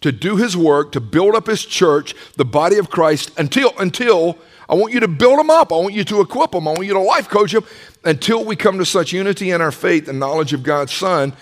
to 0.00 0.12
do 0.12 0.36
his 0.36 0.56
work, 0.56 0.92
to 0.92 1.00
build 1.00 1.34
up 1.34 1.46
his 1.46 1.64
church, 1.64 2.14
the 2.36 2.44
body 2.44 2.76
of 2.76 2.90
Christ, 2.90 3.38
until, 3.38 3.72
until 3.78 4.38
I 4.68 4.74
want 4.74 4.92
you 4.92 5.00
to 5.00 5.08
build 5.08 5.38
them 5.38 5.50
up. 5.50 5.72
I 5.72 5.76
want 5.76 5.94
you 5.94 6.04
to 6.04 6.20
equip 6.20 6.50
them. 6.52 6.68
I 6.68 6.72
want 6.72 6.84
you 6.84 6.94
to 6.94 7.00
life 7.00 7.28
coach 7.28 7.52
them 7.52 7.64
until 8.04 8.44
we 8.44 8.56
come 8.56 8.78
to 8.78 8.84
such 8.84 9.12
unity 9.12 9.50
in 9.50 9.60
our 9.60 9.72
faith 9.72 10.08
and 10.08 10.18
knowledge 10.18 10.52
of 10.52 10.62
God's 10.62 10.92
Son 10.92 11.32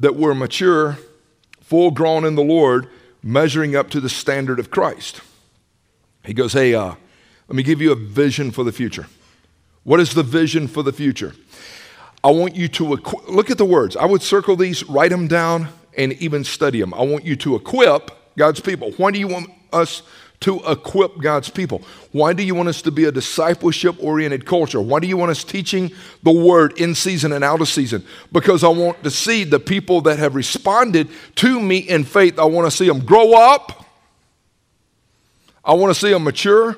that 0.00 0.16
we're 0.16 0.34
mature, 0.34 0.98
full 1.60 1.90
grown 1.90 2.24
in 2.24 2.34
the 2.34 2.42
Lord, 2.42 2.88
measuring 3.22 3.76
up 3.76 3.90
to 3.90 4.00
the 4.00 4.08
standard 4.08 4.58
of 4.58 4.70
Christ. 4.70 5.20
He 6.24 6.34
goes, 6.34 6.54
Hey, 6.54 6.74
uh, 6.74 6.94
let 7.48 7.56
me 7.56 7.62
give 7.62 7.80
you 7.80 7.92
a 7.92 7.96
vision 7.96 8.50
for 8.50 8.64
the 8.64 8.72
future. 8.72 9.06
What 9.84 10.00
is 10.00 10.14
the 10.14 10.22
vision 10.22 10.68
for 10.68 10.82
the 10.82 10.92
future? 10.92 11.34
I 12.22 12.30
want 12.30 12.54
you 12.54 12.68
to 12.68 12.94
equi- 12.94 13.32
look 13.32 13.50
at 13.50 13.58
the 13.58 13.64
words. 13.64 13.96
I 13.96 14.04
would 14.04 14.22
circle 14.22 14.56
these, 14.56 14.84
write 14.88 15.10
them 15.10 15.26
down, 15.26 15.68
and 15.96 16.12
even 16.14 16.44
study 16.44 16.80
them. 16.80 16.92
I 16.94 17.02
want 17.02 17.24
you 17.24 17.36
to 17.36 17.56
equip 17.56 18.10
God's 18.36 18.60
people. 18.60 18.92
Why 18.92 19.10
do 19.10 19.18
you 19.18 19.28
want 19.28 19.50
us 19.72 20.02
to 20.40 20.60
equip 20.66 21.18
God's 21.18 21.50
people? 21.50 21.82
Why 22.12 22.32
do 22.32 22.42
you 22.42 22.54
want 22.54 22.68
us 22.68 22.82
to 22.82 22.90
be 22.90 23.04
a 23.04 23.12
discipleship 23.12 23.96
oriented 24.02 24.46
culture? 24.46 24.80
Why 24.80 25.00
do 25.00 25.06
you 25.06 25.16
want 25.16 25.30
us 25.30 25.44
teaching 25.44 25.92
the 26.22 26.32
word 26.32 26.80
in 26.80 26.94
season 26.94 27.32
and 27.32 27.44
out 27.44 27.60
of 27.60 27.68
season? 27.68 28.04
Because 28.32 28.64
I 28.64 28.68
want 28.68 29.02
to 29.04 29.10
see 29.10 29.44
the 29.44 29.60
people 29.60 30.00
that 30.02 30.18
have 30.18 30.34
responded 30.34 31.08
to 31.36 31.60
me 31.60 31.78
in 31.78 32.04
faith, 32.04 32.38
I 32.38 32.44
want 32.44 32.70
to 32.70 32.76
see 32.76 32.88
them 32.88 33.04
grow 33.04 33.34
up 33.34 33.80
I 35.64 35.74
want 35.74 35.94
to 35.94 35.98
see 35.98 36.10
them 36.10 36.24
mature. 36.24 36.76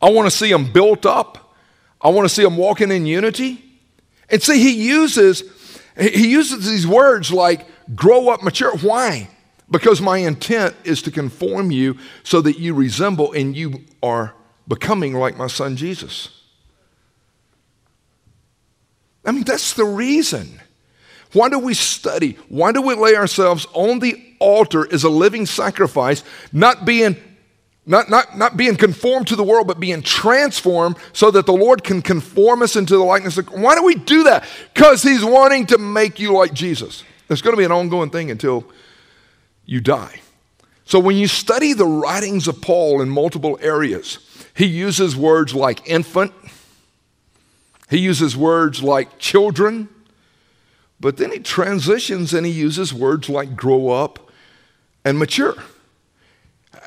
I 0.00 0.10
want 0.10 0.30
to 0.30 0.36
see 0.36 0.50
them 0.50 0.70
built 0.72 1.06
up. 1.06 1.54
I 2.00 2.10
want 2.10 2.28
to 2.28 2.34
see 2.34 2.42
them 2.42 2.56
walking 2.56 2.90
in 2.90 3.06
unity. 3.06 3.62
And 4.28 4.42
see, 4.42 4.58
he 4.58 4.86
uses 4.86 5.42
he 5.98 6.30
uses 6.30 6.66
these 6.66 6.86
words 6.86 7.32
like 7.32 7.66
grow 7.94 8.28
up, 8.28 8.42
mature. 8.42 8.76
Why? 8.78 9.28
Because 9.70 10.00
my 10.00 10.18
intent 10.18 10.76
is 10.84 11.02
to 11.02 11.10
conform 11.10 11.70
you 11.70 11.98
so 12.22 12.40
that 12.40 12.58
you 12.58 12.74
resemble 12.74 13.32
and 13.32 13.56
you 13.56 13.84
are 14.02 14.34
becoming 14.68 15.14
like 15.14 15.36
my 15.36 15.48
son 15.48 15.76
Jesus. 15.76 16.42
I 19.24 19.32
mean, 19.32 19.44
that's 19.44 19.74
the 19.74 19.84
reason. 19.84 20.60
Why 21.32 21.48
do 21.48 21.58
we 21.58 21.74
study? 21.74 22.38
Why 22.48 22.70
do 22.70 22.80
we 22.80 22.94
lay 22.94 23.16
ourselves 23.16 23.66
on 23.72 23.98
the 23.98 24.22
altar 24.38 24.90
as 24.92 25.02
a 25.02 25.10
living 25.10 25.46
sacrifice, 25.46 26.22
not 26.52 26.84
being 26.84 27.16
not, 27.88 28.10
not, 28.10 28.36
not 28.36 28.56
being 28.56 28.74
conformed 28.74 29.28
to 29.28 29.36
the 29.36 29.44
world, 29.44 29.68
but 29.68 29.78
being 29.78 30.02
transformed 30.02 30.96
so 31.12 31.30
that 31.30 31.46
the 31.46 31.52
Lord 31.52 31.84
can 31.84 32.02
conform 32.02 32.62
us 32.62 32.74
into 32.74 32.96
the 32.96 33.04
likeness 33.04 33.38
of. 33.38 33.46
Why 33.52 33.76
do 33.76 33.84
we 33.84 33.94
do 33.94 34.24
that? 34.24 34.44
Because 34.74 35.04
He's 35.04 35.24
wanting 35.24 35.66
to 35.66 35.78
make 35.78 36.18
you 36.18 36.32
like 36.32 36.52
Jesus. 36.52 37.04
It's 37.30 37.40
going 37.40 37.54
to 37.54 37.58
be 37.58 37.64
an 37.64 37.70
ongoing 37.70 38.10
thing 38.10 38.32
until 38.32 38.64
you 39.66 39.80
die. 39.80 40.20
So 40.84 41.00
when 41.00 41.16
you 41.16 41.26
study 41.26 41.72
the 41.72 41.84
writings 41.84 42.46
of 42.46 42.62
Paul 42.62 43.02
in 43.02 43.08
multiple 43.08 43.58
areas, 43.60 44.18
he 44.54 44.66
uses 44.66 45.16
words 45.16 45.54
like 45.54 45.88
infant, 45.88 46.32
he 47.90 47.98
uses 47.98 48.36
words 48.36 48.82
like 48.82 49.18
children, 49.18 49.88
but 50.98 51.16
then 51.18 51.30
he 51.32 51.40
transitions 51.40 52.32
and 52.32 52.46
he 52.46 52.52
uses 52.52 52.94
words 52.94 53.28
like 53.28 53.54
grow 53.54 53.90
up 53.90 54.30
and 55.04 55.18
mature. 55.18 55.56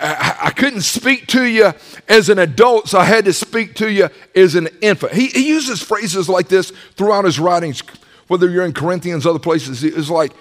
I, 0.01 0.51
couldn't 0.55 0.81
speak 0.81 1.27
to 1.27 1.43
you 1.43 1.73
as 2.07 2.29
an 2.29 2.39
adult, 2.39 2.87
so 2.87 2.99
I 2.99 3.03
had 3.03 3.25
to 3.25 3.33
speak 3.33 3.75
to 3.75 3.91
you 3.91 4.09
as 4.33 4.55
an 4.55 4.69
infant. 4.81 5.13
He, 5.13 5.27
he 5.27 5.47
uses 5.47 5.81
phrases 5.81 6.29
like 6.29 6.47
this 6.47 6.71
throughout 6.95 7.25
his 7.25 7.37
writings, 7.37 7.83
whether 8.27 8.49
you're 8.49 8.65
in 8.65 8.73
Corinthians, 8.73 9.25
other 9.25 9.39
places. 9.39 9.83
It's 9.83 10.09
like, 10.09 10.31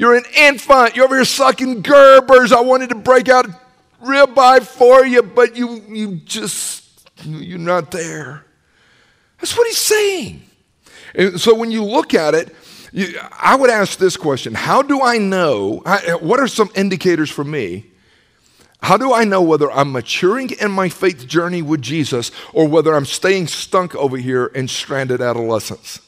you're 0.00 0.16
an 0.16 0.24
infant, 0.34 0.96
you're 0.96 1.04
over 1.04 1.16
here 1.16 1.24
sucking 1.24 1.82
Gerbers. 1.82 2.52
I 2.52 2.60
wanted 2.60 2.88
to 2.88 2.94
break 2.94 3.28
out 3.28 3.46
ribeye 4.02 4.62
for 4.62 5.04
you, 5.04 5.22
but 5.22 5.56
you, 5.56 5.82
you 5.88 6.16
just, 6.24 7.10
you're 7.24 7.58
not 7.58 7.90
there. 7.90 8.46
That's 9.38 9.56
what 9.56 9.66
he's 9.66 9.78
saying. 9.78 10.42
And 11.14 11.40
so 11.40 11.54
when 11.54 11.70
you 11.70 11.84
look 11.84 12.14
at 12.14 12.34
it, 12.34 12.54
you, 12.92 13.18
I 13.38 13.54
would 13.54 13.68
ask 13.68 13.98
this 13.98 14.16
question 14.16 14.54
How 14.54 14.82
do 14.82 15.02
I 15.02 15.18
know? 15.18 15.82
What 16.20 16.40
are 16.40 16.48
some 16.48 16.70
indicators 16.74 17.30
for 17.30 17.44
me 17.44 17.90
how 18.82 18.96
do 18.96 19.12
I 19.12 19.24
know 19.24 19.42
whether 19.42 19.70
I'm 19.70 19.92
maturing 19.92 20.50
in 20.58 20.70
my 20.70 20.88
faith 20.88 21.26
journey 21.26 21.60
with 21.60 21.82
Jesus 21.82 22.30
or 22.54 22.66
whether 22.66 22.94
I'm 22.94 23.04
staying 23.04 23.48
stunk 23.48 23.94
over 23.94 24.16
here 24.16 24.46
in 24.46 24.68
stranded 24.68 25.20
adolescence? 25.20 26.00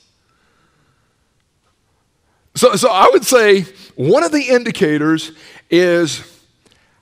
So, 2.54 2.76
so 2.76 2.90
I 2.90 3.08
would 3.12 3.24
say 3.24 3.62
one 3.96 4.22
of 4.22 4.32
the 4.32 4.48
indicators 4.48 5.32
is 5.70 6.42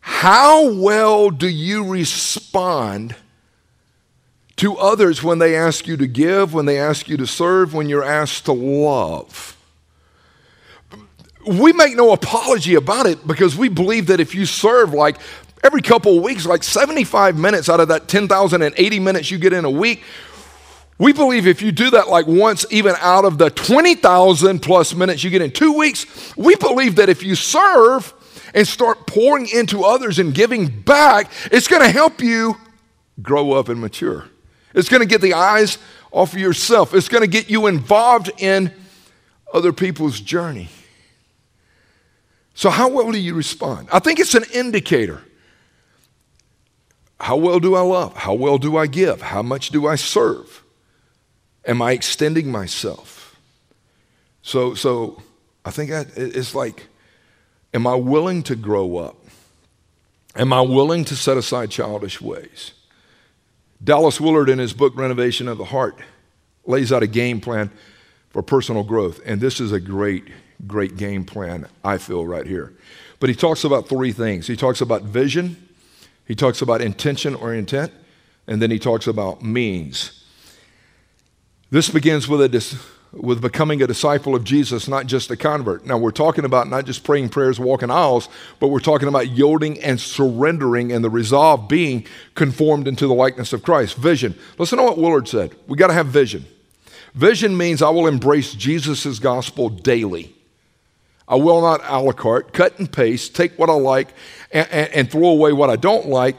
how 0.00 0.72
well 0.72 1.30
do 1.30 1.48
you 1.48 1.88
respond 1.88 3.16
to 4.56 4.76
others 4.76 5.22
when 5.22 5.38
they 5.38 5.56
ask 5.56 5.86
you 5.86 5.96
to 5.96 6.06
give, 6.06 6.54
when 6.54 6.66
they 6.66 6.78
ask 6.78 7.08
you 7.08 7.16
to 7.16 7.26
serve, 7.26 7.74
when 7.74 7.88
you're 7.88 8.04
asked 8.04 8.44
to 8.44 8.52
love? 8.52 9.56
We 11.46 11.72
make 11.72 11.96
no 11.96 12.12
apology 12.12 12.74
about 12.74 13.06
it 13.06 13.26
because 13.26 13.56
we 13.56 13.68
believe 13.68 14.08
that 14.08 14.20
if 14.20 14.34
you 14.34 14.46
serve 14.46 14.92
like 14.92 15.16
Every 15.62 15.82
couple 15.82 16.16
of 16.16 16.22
weeks, 16.22 16.46
like 16.46 16.62
75 16.62 17.36
minutes 17.38 17.68
out 17.68 17.80
of 17.80 17.88
that 17.88 18.08
10,080 18.08 19.00
minutes 19.00 19.30
you 19.30 19.38
get 19.38 19.52
in 19.52 19.66
a 19.66 19.70
week, 19.70 20.02
we 21.00 21.14
believe 21.14 21.46
if 21.46 21.62
you 21.62 21.72
do 21.72 21.88
that 21.92 22.10
like 22.10 22.26
once, 22.26 22.66
even 22.70 22.94
out 22.98 23.24
of 23.24 23.38
the 23.38 23.48
20,000 23.48 24.60
plus 24.60 24.94
minutes 24.94 25.24
you 25.24 25.30
get 25.30 25.40
in 25.40 25.50
two 25.50 25.72
weeks, 25.72 26.36
we 26.36 26.56
believe 26.56 26.96
that 26.96 27.08
if 27.08 27.22
you 27.22 27.34
serve 27.34 28.12
and 28.52 28.68
start 28.68 29.06
pouring 29.06 29.48
into 29.48 29.82
others 29.82 30.18
and 30.18 30.34
giving 30.34 30.68
back, 30.68 31.32
it's 31.50 31.68
going 31.68 31.80
to 31.80 31.88
help 31.88 32.20
you 32.20 32.54
grow 33.22 33.52
up 33.52 33.70
and 33.70 33.80
mature. 33.80 34.26
It's 34.74 34.90
going 34.90 35.00
to 35.00 35.08
get 35.08 35.22
the 35.22 35.32
eyes 35.32 35.78
off 36.12 36.34
of 36.34 36.38
yourself, 36.38 36.92
it's 36.92 37.08
going 37.08 37.22
to 37.22 37.30
get 37.30 37.48
you 37.48 37.66
involved 37.66 38.30
in 38.36 38.70
other 39.54 39.72
people's 39.72 40.20
journey. 40.20 40.68
So, 42.52 42.68
how 42.68 42.88
well 42.90 43.10
do 43.10 43.18
you 43.18 43.34
respond? 43.34 43.88
I 43.90 44.00
think 44.00 44.20
it's 44.20 44.34
an 44.34 44.44
indicator. 44.52 45.22
How 47.18 47.36
well 47.36 47.58
do 47.58 47.74
I 47.74 47.80
love? 47.80 48.14
How 48.18 48.34
well 48.34 48.58
do 48.58 48.76
I 48.76 48.86
give? 48.86 49.22
How 49.22 49.40
much 49.40 49.70
do 49.70 49.86
I 49.86 49.94
serve? 49.94 50.62
Am 51.66 51.82
I 51.82 51.92
extending 51.92 52.50
myself? 52.50 53.38
So, 54.42 54.74
so 54.74 55.22
I 55.64 55.70
think 55.70 55.90
it's 55.90 56.54
like, 56.54 56.86
am 57.74 57.86
I 57.86 57.94
willing 57.94 58.42
to 58.44 58.56
grow 58.56 58.96
up? 58.96 59.16
Am 60.36 60.52
I 60.52 60.60
willing 60.60 61.04
to 61.06 61.16
set 61.16 61.36
aside 61.36 61.70
childish 61.70 62.20
ways? 62.20 62.72
Dallas 63.82 64.20
Willard, 64.20 64.48
in 64.48 64.58
his 64.58 64.72
book 64.72 64.94
Renovation 64.96 65.48
of 65.48 65.58
the 65.58 65.64
Heart, 65.64 65.98
lays 66.66 66.92
out 66.92 67.02
a 67.02 67.06
game 67.06 67.40
plan 67.40 67.70
for 68.30 68.42
personal 68.42 68.84
growth. 68.84 69.20
And 69.24 69.40
this 69.40 69.60
is 69.60 69.72
a 69.72 69.80
great, 69.80 70.24
great 70.66 70.96
game 70.96 71.24
plan, 71.24 71.66
I 71.82 71.98
feel, 71.98 72.26
right 72.26 72.46
here. 72.46 72.72
But 73.18 73.28
he 73.28 73.34
talks 73.34 73.64
about 73.64 73.88
three 73.88 74.12
things. 74.12 74.46
He 74.46 74.56
talks 74.56 74.80
about 74.80 75.02
vision, 75.02 75.68
he 76.26 76.34
talks 76.34 76.62
about 76.62 76.80
intention 76.80 77.34
or 77.34 77.52
intent, 77.52 77.92
and 78.46 78.62
then 78.62 78.70
he 78.70 78.78
talks 78.78 79.06
about 79.06 79.42
means. 79.42 80.19
This 81.70 81.88
begins 81.88 82.26
with, 82.26 82.42
a 82.42 82.78
with 83.12 83.40
becoming 83.40 83.80
a 83.80 83.86
disciple 83.86 84.34
of 84.34 84.42
Jesus, 84.42 84.88
not 84.88 85.06
just 85.06 85.30
a 85.30 85.36
convert. 85.36 85.86
Now, 85.86 85.98
we're 85.98 86.10
talking 86.10 86.44
about 86.44 86.68
not 86.68 86.84
just 86.84 87.04
praying 87.04 87.28
prayers, 87.28 87.60
walking 87.60 87.90
aisles, 87.90 88.28
but 88.58 88.68
we're 88.68 88.80
talking 88.80 89.06
about 89.06 89.28
yielding 89.28 89.80
and 89.80 90.00
surrendering 90.00 90.90
and 90.90 91.04
the 91.04 91.10
resolve 91.10 91.68
being 91.68 92.06
conformed 92.34 92.88
into 92.88 93.06
the 93.06 93.14
likeness 93.14 93.52
of 93.52 93.62
Christ. 93.62 93.96
Vision. 93.96 94.36
Listen 94.58 94.78
to 94.78 94.84
what 94.84 94.98
Willard 94.98 95.28
said. 95.28 95.54
We 95.68 95.76
got 95.76 95.88
to 95.88 95.92
have 95.92 96.08
vision. 96.08 96.44
Vision 97.14 97.56
means 97.56 97.82
I 97.82 97.90
will 97.90 98.08
embrace 98.08 98.52
Jesus' 98.52 99.20
gospel 99.20 99.68
daily. 99.68 100.34
I 101.28 101.36
will 101.36 101.60
not 101.60 101.80
a 101.84 102.00
la 102.00 102.10
carte, 102.10 102.52
cut 102.52 102.80
and 102.80 102.90
paste, 102.90 103.36
take 103.36 103.56
what 103.56 103.70
I 103.70 103.74
like 103.74 104.08
and, 104.50 104.68
and, 104.72 104.92
and 104.92 105.10
throw 105.10 105.28
away 105.28 105.52
what 105.52 105.70
I 105.70 105.76
don't 105.76 106.08
like. 106.08 106.36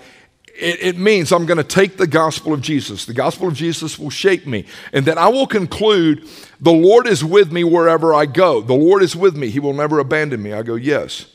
It, 0.55 0.81
it 0.81 0.97
means 0.97 1.31
I'm 1.31 1.45
going 1.45 1.57
to 1.57 1.63
take 1.63 1.97
the 1.97 2.07
gospel 2.07 2.53
of 2.53 2.61
Jesus. 2.61 3.05
The 3.05 3.13
gospel 3.13 3.47
of 3.47 3.53
Jesus 3.53 3.97
will 3.97 4.09
shape 4.09 4.45
me. 4.45 4.65
And 4.93 5.05
then 5.05 5.17
I 5.17 5.27
will 5.27 5.47
conclude 5.47 6.27
the 6.59 6.71
Lord 6.71 7.07
is 7.07 7.23
with 7.23 7.51
me 7.51 7.63
wherever 7.63 8.13
I 8.13 8.25
go. 8.25 8.61
The 8.61 8.73
Lord 8.73 9.03
is 9.03 9.15
with 9.15 9.35
me. 9.35 9.49
He 9.49 9.59
will 9.59 9.73
never 9.73 9.99
abandon 9.99 10.41
me. 10.41 10.53
I 10.53 10.63
go, 10.63 10.75
yes. 10.75 11.27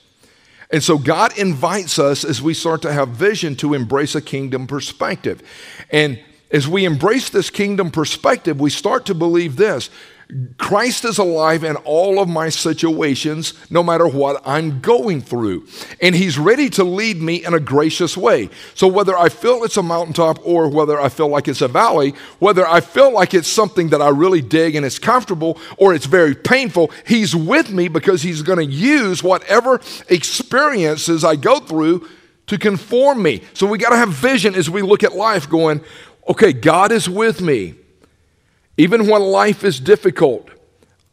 And 0.71 0.83
so 0.83 0.99
God 0.99 1.37
invites 1.39 1.99
us 1.99 2.25
as 2.25 2.43
we 2.43 2.55
start 2.55 2.83
to 2.83 2.93
have 2.93 3.11
vision 3.11 3.55
to 3.57 3.75
embrace 3.75 4.15
a 4.15 4.23
kingdom 4.23 4.67
perspective. 4.67 5.43
And 5.91 6.21
as 6.51 6.67
we 6.67 6.85
embrace 6.85 7.31
this 7.31 7.51
kingdom 7.51 7.91
perspective, 7.91 8.61
we 8.61 8.71
start 8.71 9.07
to 9.07 9.15
believe 9.15 9.57
this 9.57 9.91
Christ 10.59 11.05
is 11.05 11.19
alive 11.19 11.63
in 11.63 11.77
all 11.77 12.19
of 12.19 12.29
my 12.29 12.49
situations, 12.49 13.55
no 13.71 13.85
matter 13.85 14.09
what 14.09 14.43
I'm 14.45 14.81
going 14.81 15.21
through. 15.21 15.69
And 16.03 16.17
He's 16.17 16.37
ready 16.37 16.69
to 16.71 16.85
lead 16.85 17.23
me 17.23 17.45
in 17.45 17.55
a 17.55 17.61
gracious 17.61 18.17
way. 18.17 18.51
So, 18.75 18.89
whether 18.89 19.17
I 19.17 19.29
feel 19.29 19.63
it's 19.63 19.77
a 19.77 19.85
mountaintop 19.85 20.45
or 20.45 20.69
whether 20.69 21.01
I 21.01 21.11
feel 21.11 21.29
like 21.29 21.47
it's 21.47 21.61
a 21.61 21.69
valley, 21.69 22.13
whether 22.41 22.67
I 22.67 22.81
feel 22.81 23.13
like 23.13 23.35
it's 23.35 23.49
something 23.49 23.91
that 23.91 24.03
I 24.03 24.09
really 24.09 24.43
dig 24.43 24.75
and 24.75 24.85
it's 24.85 24.99
comfortable 24.99 25.59
or 25.77 25.95
it's 25.95 26.07
very 26.07 26.35
painful, 26.35 26.91
He's 27.07 27.37
with 27.37 27.71
me 27.71 27.87
because 27.87 28.23
He's 28.23 28.43
going 28.43 28.59
to 28.59 28.65
use 28.65 29.23
whatever 29.23 29.81
experiences 30.09 31.25
I 31.25 31.37
go 31.37 31.61
through 31.61 32.09
to 32.49 32.59
conform 32.59 33.23
me. 33.23 33.43
So, 33.55 33.65
we 33.69 33.79
got 33.79 33.91
to 33.91 33.97
have 33.97 34.09
vision 34.09 34.57
as 34.57 34.69
we 34.69 34.83
look 34.83 35.05
at 35.05 35.15
life 35.15 35.49
going, 35.49 35.83
okay, 36.29 36.53
God 36.53 36.91
is 36.91 37.09
with 37.09 37.41
me. 37.41 37.77
Even 38.77 39.07
when 39.07 39.23
life 39.23 39.65
is 39.65 39.81
difficult, 39.81 40.51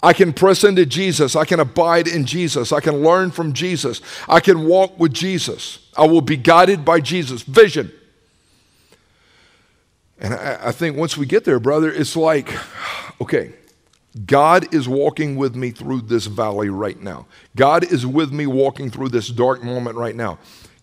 I 0.02 0.12
can 0.12 0.34
press 0.34 0.66
into 0.66 0.86
Jesus. 0.86 1.36
I 1.36 1.46
can 1.46 1.62
abide 1.62 2.10
in 2.10 2.26
Jesus. 2.26 2.74
I 2.74 2.82
can 2.82 3.02
learn 3.02 3.32
from 3.32 3.54
Jesus. 3.54 4.02
I 4.28 4.42
can 4.42 4.66
walk 4.66 5.00
with 5.00 5.14
Jesus. 5.14 5.80
I 5.98 6.06
will 6.08 6.22
be 6.22 6.36
guided 6.36 6.84
by 6.84 7.00
Jesus. 7.00 7.42
Vision. 7.42 7.92
And 10.20 10.34
I, 10.34 10.60
I, 10.68 10.72
think 10.72 10.98
once 10.98 11.18
we 11.18 11.26
get 11.26 11.46
there, 11.46 11.60
brother, 11.60 11.92
it's 11.92 12.16
like, 12.16 12.50
okay, 13.22 13.54
God 14.26 14.74
is 14.74 14.88
walking 14.88 15.38
with 15.38 15.56
me 15.56 15.72
through 15.72 16.02
this 16.02 16.28
valley 16.28 16.70
right 16.70 17.00
now. 17.00 17.26
God 17.56 17.84
is 17.84 18.06
with 18.06 18.32
me 18.32 18.46
walking 18.46 18.92
through 18.92 19.10
this 19.10 19.30
dark 19.30 19.64
moment 19.64 19.96
right 19.96 20.16
now. 20.16 20.38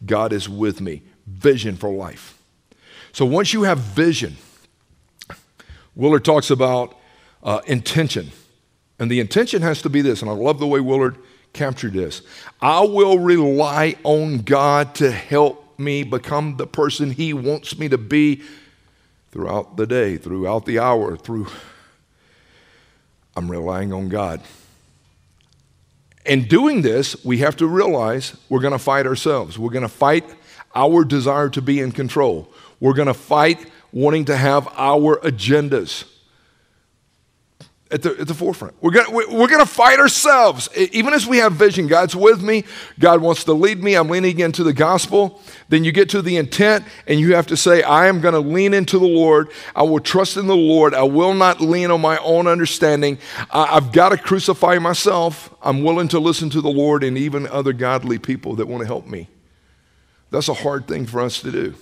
God 0.05 0.33
is 0.33 0.49
with 0.49 0.81
me. 0.81 1.03
Vision 1.27 1.77
for 1.77 1.91
life. 1.91 2.43
So 3.13 3.25
once 3.25 3.53
you 3.53 3.63
have 3.65 3.79
vision, 3.79 4.37
Willard 5.95 6.25
talks 6.25 6.51
about 6.51 6.97
uh, 7.43 7.61
intention. 7.67 8.31
And 8.99 9.11
the 9.11 9.21
intention 9.21 9.63
has 9.63 9.83
to 9.83 9.89
be 9.89 10.03
this, 10.03 10.21
and 10.21 10.31
I 10.31 10.35
love 10.35 10.59
the 10.59 10.67
way 10.67 10.81
Willard 10.81 11.17
captured 11.53 11.93
this 11.95 12.23
I 12.61 12.81
will 12.81 13.19
rely 13.19 13.97
on 14.05 14.39
God 14.39 14.95
to 14.97 15.11
help 15.11 15.79
me 15.79 16.03
become 16.03 16.57
the 16.57 16.67
person 16.67 17.11
He 17.11 17.33
wants 17.33 17.79
me 17.79 17.89
to 17.89 17.99
be 17.99 18.43
throughout 19.31 19.77
the 19.77 19.87
day, 19.87 20.17
throughout 20.17 20.67
the 20.67 20.79
hour, 20.79 21.17
through. 21.17 21.47
I'm 23.37 23.51
relying 23.51 23.93
on 23.93 24.09
God. 24.09 24.43
In 26.27 26.47
doing 26.47 26.83
this, 26.83 27.25
we 27.25 27.39
have 27.39 27.57
to 27.57 27.67
realize 27.67 28.37
we're 28.49 28.61
going 28.61 28.73
to 28.73 28.79
fight 28.79 29.07
ourselves. 29.07 29.59
We're 29.59 29.71
going 29.71 29.83
to 29.83 29.89
fight 29.89 30.25
our 30.75 31.05
desire 31.05 31.49
to 31.51 31.63
be 31.63 31.81
in 31.81 31.93
control. 31.93 32.53
We're 32.79 32.93
going 32.93 33.09
to 33.09 33.15
fight 33.15 33.67
wanting 33.93 34.27
to 34.27 34.37
have 34.37 34.69
our 34.77 35.17
agendas 35.21 36.05
at 37.91 38.03
the, 38.03 38.21
at 38.21 38.29
the 38.29 38.35
forefront. 38.35 38.75
We're 38.81 38.93
going 38.93 39.13
we're 39.13 39.49
to 39.49 39.67
fight 39.67 39.99
ourselves. 39.99 40.69
Even 40.77 41.13
as 41.13 41.27
we 41.27 41.39
have 41.39 41.55
vision, 41.55 41.89
God's 41.89 42.15
with 42.15 42.43
me. 42.43 42.65
God 42.99 43.21
wants 43.21 43.45
to 43.45 43.53
lead 43.53 43.83
me. 43.83 43.95
I'm 43.95 44.09
leaning 44.09 44.39
into 44.39 44.63
the 44.63 44.73
gospel. 44.73 45.41
Then 45.69 45.83
you 45.83 45.91
get 45.91 46.09
to 46.11 46.23
the 46.23 46.37
intent, 46.37 46.85
and 47.07 47.19
you 47.19 47.35
have 47.35 47.49
to 47.49 47.57
say, 47.57 47.83
I 47.83 48.07
am 48.07 48.21
going 48.21 48.35
to 48.35 48.41
lean 48.41 48.75
into 48.75 48.99
the 48.99 49.07
Lord. 49.07 49.51
I 49.75 49.83
will 49.83 50.01
trust 50.01 50.37
in 50.37 50.47
the 50.47 50.57
Lord. 50.57 50.95
I 50.95 51.03
will 51.03 51.35
not 51.35 51.61
lean 51.61 51.91
on 51.91 52.01
my 52.01 52.19
own 52.19 52.47
understanding. 52.47 53.19
I've 53.51 53.93
got 53.93 54.11
to 54.11 54.19
crucify 54.19 54.79
myself. 54.79 55.53
I'm 55.63 55.83
willing 55.83 56.09
to 56.09 56.21
listen 56.21 56.51
to 56.51 56.61
the 56.61 56.71
Lord 56.71 57.03
and 57.03 57.19
even 57.19 57.47
other 57.49 57.73
godly 57.73 58.19
people 58.19 58.55
that 58.57 58.69
want 58.69 58.83
to 58.83 58.87
help 58.87 59.07
me. 59.07 59.29
That's 60.31 60.49
a 60.49 60.55
hard 60.55 60.87
thing 60.87 61.07
for 61.07 61.21
us 61.21 61.41
to 61.41 61.51
do. 61.51 61.75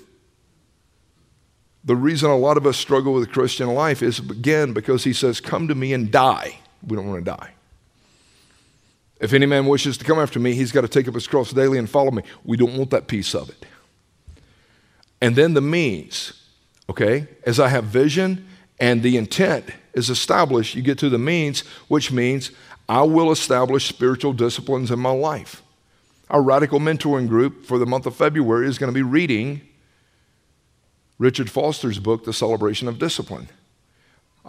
The 1.88 1.96
reason 1.96 2.28
a 2.28 2.36
lot 2.36 2.58
of 2.58 2.66
us 2.66 2.76
struggle 2.76 3.14
with 3.14 3.32
Christian 3.32 3.68
life 3.68 4.02
is, 4.02 4.18
again, 4.18 4.74
because 4.74 5.04
he 5.04 5.14
says, 5.14 5.40
Come 5.40 5.68
to 5.68 5.74
me 5.74 5.94
and 5.94 6.10
die. 6.10 6.58
We 6.86 6.96
don't 6.96 7.08
want 7.08 7.24
to 7.24 7.30
die. 7.30 7.52
If 9.22 9.32
any 9.32 9.46
man 9.46 9.64
wishes 9.64 9.96
to 9.96 10.04
come 10.04 10.18
after 10.18 10.38
me, 10.38 10.52
he's 10.52 10.70
got 10.70 10.82
to 10.82 10.88
take 10.88 11.08
up 11.08 11.14
his 11.14 11.26
cross 11.26 11.50
daily 11.50 11.78
and 11.78 11.88
follow 11.88 12.10
me. 12.10 12.24
We 12.44 12.58
don't 12.58 12.76
want 12.76 12.90
that 12.90 13.06
piece 13.06 13.34
of 13.34 13.48
it. 13.48 13.64
And 15.22 15.34
then 15.34 15.54
the 15.54 15.62
means, 15.62 16.34
okay? 16.90 17.26
As 17.44 17.58
I 17.58 17.68
have 17.68 17.84
vision 17.84 18.46
and 18.78 19.02
the 19.02 19.16
intent 19.16 19.64
is 19.94 20.10
established, 20.10 20.74
you 20.74 20.82
get 20.82 20.98
to 20.98 21.08
the 21.08 21.16
means, 21.16 21.60
which 21.88 22.12
means 22.12 22.50
I 22.86 23.00
will 23.00 23.32
establish 23.32 23.86
spiritual 23.86 24.34
disciplines 24.34 24.90
in 24.90 24.98
my 24.98 25.12
life. 25.12 25.62
Our 26.28 26.42
radical 26.42 26.80
mentoring 26.80 27.28
group 27.28 27.64
for 27.64 27.78
the 27.78 27.86
month 27.86 28.04
of 28.04 28.14
February 28.14 28.68
is 28.68 28.76
going 28.76 28.92
to 28.92 28.94
be 28.94 29.00
reading 29.00 29.62
Richard 31.18 31.50
Foster's 31.50 31.98
book, 31.98 32.24
The 32.24 32.32
Celebration 32.32 32.88
of 32.88 32.98
Discipline. 32.98 33.48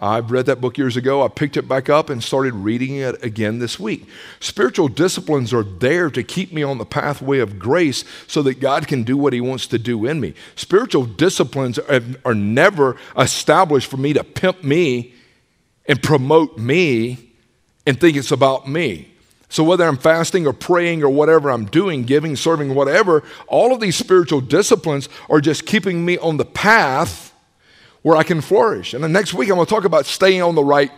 I've 0.02 0.30
read 0.30 0.46
that 0.46 0.62
book 0.62 0.78
years 0.78 0.96
ago. 0.96 1.22
I 1.22 1.28
picked 1.28 1.58
it 1.58 1.68
back 1.68 1.90
up 1.90 2.08
and 2.08 2.22
started 2.22 2.54
reading 2.54 2.96
it 2.96 3.22
again 3.22 3.58
this 3.58 3.78
week. 3.78 4.06
Spiritual 4.38 4.88
disciplines 4.88 5.52
are 5.52 5.62
there 5.62 6.08
to 6.08 6.22
keep 6.22 6.54
me 6.54 6.62
on 6.62 6.78
the 6.78 6.86
pathway 6.86 7.40
of 7.40 7.58
grace 7.58 8.04
so 8.26 8.40
that 8.42 8.60
God 8.60 8.88
can 8.88 9.02
do 9.02 9.18
what 9.18 9.34
He 9.34 9.42
wants 9.42 9.66
to 9.66 9.78
do 9.78 10.06
in 10.06 10.18
me. 10.18 10.32
Spiritual 10.56 11.04
disciplines 11.04 11.78
are, 11.78 12.00
are 12.24 12.34
never 12.34 12.96
established 13.18 13.90
for 13.90 13.98
me 13.98 14.14
to 14.14 14.24
pimp 14.24 14.64
me 14.64 15.12
and 15.84 16.02
promote 16.02 16.56
me 16.56 17.32
and 17.86 18.00
think 18.00 18.16
it's 18.16 18.32
about 18.32 18.66
me. 18.66 19.09
So, 19.50 19.64
whether 19.64 19.84
I'm 19.84 19.96
fasting 19.96 20.46
or 20.46 20.52
praying 20.52 21.02
or 21.02 21.10
whatever 21.10 21.50
I'm 21.50 21.66
doing, 21.66 22.04
giving, 22.04 22.36
serving, 22.36 22.72
whatever, 22.72 23.24
all 23.48 23.74
of 23.74 23.80
these 23.80 23.96
spiritual 23.96 24.40
disciplines 24.40 25.08
are 25.28 25.40
just 25.40 25.66
keeping 25.66 26.04
me 26.04 26.16
on 26.18 26.36
the 26.36 26.44
path 26.44 27.34
where 28.02 28.16
I 28.16 28.22
can 28.22 28.40
flourish. 28.40 28.94
And 28.94 29.02
the 29.02 29.08
next 29.08 29.34
week, 29.34 29.50
I'm 29.50 29.56
going 29.56 29.66
to 29.66 29.70
talk 29.70 29.84
about 29.84 30.06
staying 30.06 30.40
on 30.40 30.54
the 30.54 30.62
right, 30.62 30.92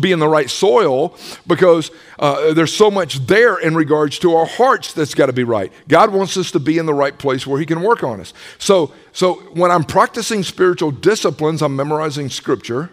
being 0.00 0.18
the 0.18 0.26
right 0.26 0.50
soil 0.50 1.16
because 1.46 1.92
uh, 2.18 2.52
there's 2.54 2.74
so 2.74 2.90
much 2.90 3.24
there 3.26 3.56
in 3.58 3.76
regards 3.76 4.18
to 4.18 4.34
our 4.34 4.46
hearts 4.46 4.92
that's 4.92 5.14
got 5.14 5.26
to 5.26 5.32
be 5.32 5.44
right. 5.44 5.72
God 5.86 6.12
wants 6.12 6.36
us 6.36 6.50
to 6.50 6.58
be 6.58 6.78
in 6.78 6.86
the 6.86 6.94
right 6.94 7.16
place 7.16 7.46
where 7.46 7.60
He 7.60 7.66
can 7.66 7.82
work 7.82 8.02
on 8.02 8.20
us. 8.20 8.34
So, 8.58 8.92
so 9.12 9.34
when 9.52 9.70
I'm 9.70 9.84
practicing 9.84 10.42
spiritual 10.42 10.90
disciplines, 10.90 11.62
I'm 11.62 11.76
memorizing 11.76 12.30
scripture, 12.30 12.90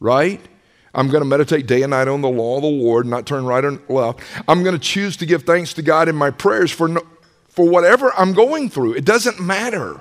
right? 0.00 0.40
I'm 0.98 1.06
going 1.06 1.22
to 1.22 1.28
meditate 1.28 1.68
day 1.68 1.82
and 1.82 1.90
night 1.90 2.08
on 2.08 2.22
the 2.22 2.28
law 2.28 2.56
of 2.56 2.62
the 2.62 2.68
Lord, 2.68 3.06
not 3.06 3.24
turn 3.24 3.44
right 3.44 3.64
or 3.64 3.80
left. 3.88 4.18
I'm 4.48 4.64
going 4.64 4.74
to 4.74 4.80
choose 4.80 5.16
to 5.18 5.26
give 5.26 5.44
thanks 5.44 5.72
to 5.74 5.82
God 5.82 6.08
in 6.08 6.16
my 6.16 6.30
prayers 6.30 6.72
for, 6.72 6.88
no, 6.88 7.02
for 7.48 7.70
whatever 7.70 8.12
I'm 8.18 8.32
going 8.32 8.68
through. 8.68 8.94
It 8.94 9.04
doesn't 9.04 9.38
matter. 9.38 10.00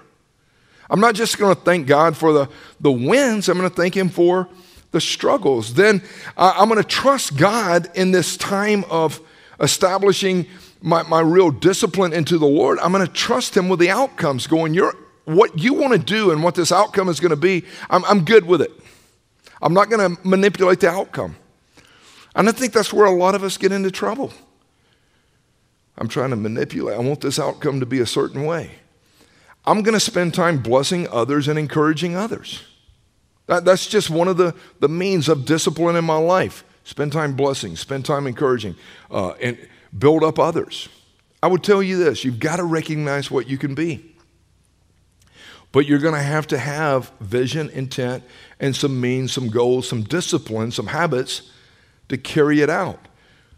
I'm 0.90 1.00
not 1.00 1.14
just 1.14 1.38
going 1.38 1.54
to 1.54 1.62
thank 1.62 1.86
God 1.86 2.18
for 2.18 2.34
the, 2.34 2.50
the 2.80 2.92
wins, 2.92 3.48
I'm 3.48 3.60
going 3.60 3.70
to 3.70 3.76
thank 3.76 3.96
Him 3.96 4.10
for 4.10 4.50
the 4.90 5.00
struggles. 5.00 5.76
Then 5.76 6.02
uh, 6.36 6.56
I'm 6.58 6.68
going 6.68 6.82
to 6.82 6.88
trust 6.88 7.38
God 7.38 7.92
in 7.94 8.12
this 8.12 8.36
time 8.36 8.84
of 8.90 9.22
establishing 9.60 10.48
my, 10.82 11.04
my 11.04 11.20
real 11.20 11.52
discipline 11.52 12.12
into 12.12 12.40
the 12.40 12.48
Lord. 12.48 12.80
I'm 12.80 12.92
going 12.92 13.06
to 13.06 13.14
trust 13.14 13.56
Him 13.56 13.70
with 13.70 13.80
the 13.80 13.92
outcomes, 13.92 14.48
going, 14.48 14.74
You're, 14.74 14.96
what 15.26 15.60
you 15.60 15.76
want 15.76 15.94
to 15.94 16.00
do 16.00 16.32
and 16.32 16.42
what 16.42 16.56
this 16.56 16.72
outcome 16.72 17.08
is 17.08 17.20
going 17.20 17.30
to 17.30 17.36
be, 17.36 17.66
I'm, 17.88 18.04
I'm 18.06 18.26
good 18.26 18.48
with 18.48 18.64
it. 18.64 18.72
I'm 19.62 19.74
not 19.74 19.90
going 19.90 20.16
to 20.16 20.28
manipulate 20.28 20.80
the 20.80 20.90
outcome. 20.90 21.36
And 22.36 22.48
I 22.48 22.52
think 22.52 22.74
that's 22.74 22.94
where 22.94 23.06
a 23.06 23.12
lot 23.12 23.36
of 23.36 23.44
us 23.44 23.58
get 23.58 23.72
into 23.72 23.92
trouble. 23.92 24.32
I'm 25.98 26.08
trying 26.08 26.30
to 26.30 26.36
manipulate. 26.36 26.96
I 26.96 27.00
want 27.00 27.22
this 27.22 27.40
outcome 27.40 27.80
to 27.80 27.86
be 27.86 28.00
a 28.00 28.06
certain 28.06 28.46
way. 28.46 28.72
I'm 29.66 29.82
going 29.82 29.94
to 29.94 30.00
spend 30.00 30.34
time 30.34 30.60
blessing 30.60 31.08
others 31.10 31.48
and 31.48 31.58
encouraging 31.58 32.16
others. 32.16 32.64
That, 33.48 33.66
that's 33.66 33.88
just 33.88 34.10
one 34.10 34.28
of 34.28 34.38
the, 34.38 34.54
the 34.80 34.90
means 34.90 35.28
of 35.28 35.46
discipline 35.46 35.96
in 35.96 36.06
my 36.06 36.18
life. 36.18 36.64
Spend 36.84 37.12
time 37.12 37.36
blessing, 37.36 37.76
spend 37.76 38.06
time 38.06 38.28
encouraging, 38.28 38.76
uh, 39.12 39.32
and 39.42 39.58
build 39.98 40.24
up 40.24 40.40
others. 40.40 40.88
I 41.42 41.48
would 41.48 41.64
tell 41.64 41.84
you 41.84 41.98
this 41.98 42.24
you've 42.24 42.40
got 42.40 42.58
to 42.58 42.64
recognize 42.64 43.30
what 43.32 43.50
you 43.50 43.58
can 43.58 43.76
be. 43.76 44.14
But 45.72 45.86
you're 45.86 46.00
going 46.00 46.14
to 46.14 46.22
have 46.22 46.48
to 46.48 46.58
have 46.58 47.12
vision, 47.20 47.70
intent, 47.72 48.24
and 48.60 48.76
some 48.76 49.00
means, 49.00 49.34
some 49.34 49.50
goals, 49.50 49.88
some 49.88 50.04
discipline, 50.04 50.72
some 50.72 50.88
habits 50.88 51.52
to 52.10 52.18
carry 52.18 52.62
it 52.62 52.70
out. 52.70 53.08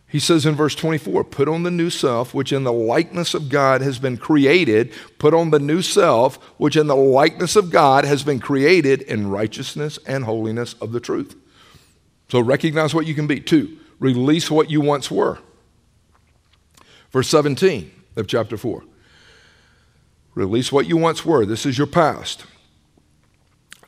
He 0.07 0.19
says 0.19 0.45
in 0.45 0.55
verse 0.55 0.73
24, 0.73 1.23
put 1.25 1.47
on 1.47 1.61
the 1.61 1.69
new 1.69 1.91
self, 1.91 2.33
which 2.33 2.51
in 2.51 2.63
the 2.63 2.73
likeness 2.73 3.35
of 3.35 3.47
God 3.47 3.81
has 3.81 3.99
been 3.99 4.17
created. 4.17 4.91
Put 5.19 5.35
on 5.35 5.51
the 5.51 5.59
new 5.59 5.83
self, 5.83 6.37
which 6.57 6.75
in 6.75 6.87
the 6.87 6.95
likeness 6.95 7.55
of 7.55 7.69
God 7.69 8.05
has 8.05 8.23
been 8.23 8.39
created 8.39 9.03
in 9.03 9.29
righteousness 9.29 9.99
and 10.07 10.23
holiness 10.23 10.73
of 10.81 10.93
the 10.93 10.99
truth. 10.99 11.35
So 12.29 12.39
recognize 12.39 12.95
what 12.95 13.05
you 13.05 13.13
can 13.13 13.27
be. 13.27 13.39
Two, 13.39 13.77
release 13.99 14.49
what 14.49 14.71
you 14.71 14.81
once 14.81 15.11
were. 15.11 15.37
Verse 17.11 17.27
17 17.29 17.91
of 18.15 18.25
chapter 18.25 18.57
4. 18.57 18.83
Release 20.33 20.71
what 20.71 20.87
you 20.87 20.97
once 20.97 21.23
were. 21.23 21.45
This 21.45 21.67
is 21.67 21.77
your 21.77 21.87
past. 21.87 22.45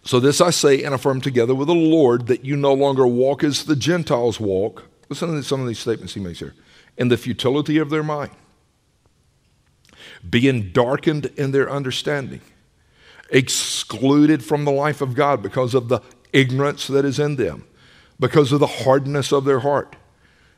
So 0.03 0.19
this 0.19 0.41
I 0.41 0.49
say 0.49 0.83
and 0.83 0.95
affirm 0.95 1.21
together 1.21 1.53
with 1.53 1.67
the 1.67 1.75
Lord 1.75 2.27
that 2.27 2.43
you 2.43 2.55
no 2.55 2.73
longer 2.73 3.05
walk 3.05 3.43
as 3.43 3.65
the 3.65 3.75
Gentiles 3.75 4.39
walk 4.39 4.91
Listen 5.11 5.35
to 5.35 5.43
some 5.43 5.59
of 5.59 5.67
these 5.67 5.77
statements 5.77 6.13
he 6.13 6.21
makes 6.21 6.39
here. 6.39 6.55
In 6.97 7.09
the 7.09 7.17
futility 7.17 7.77
of 7.77 7.89
their 7.89 8.01
mind, 8.01 8.31
being 10.27 10.71
darkened 10.71 11.25
in 11.35 11.51
their 11.51 11.69
understanding, 11.69 12.39
excluded 13.29 14.41
from 14.41 14.63
the 14.63 14.71
life 14.71 15.01
of 15.01 15.13
God 15.13 15.43
because 15.43 15.73
of 15.73 15.89
the 15.89 15.99
ignorance 16.31 16.87
that 16.87 17.03
is 17.03 17.19
in 17.19 17.35
them, 17.35 17.65
because 18.21 18.53
of 18.53 18.61
the 18.61 18.67
hardness 18.67 19.33
of 19.33 19.43
their 19.43 19.59
heart. 19.59 19.97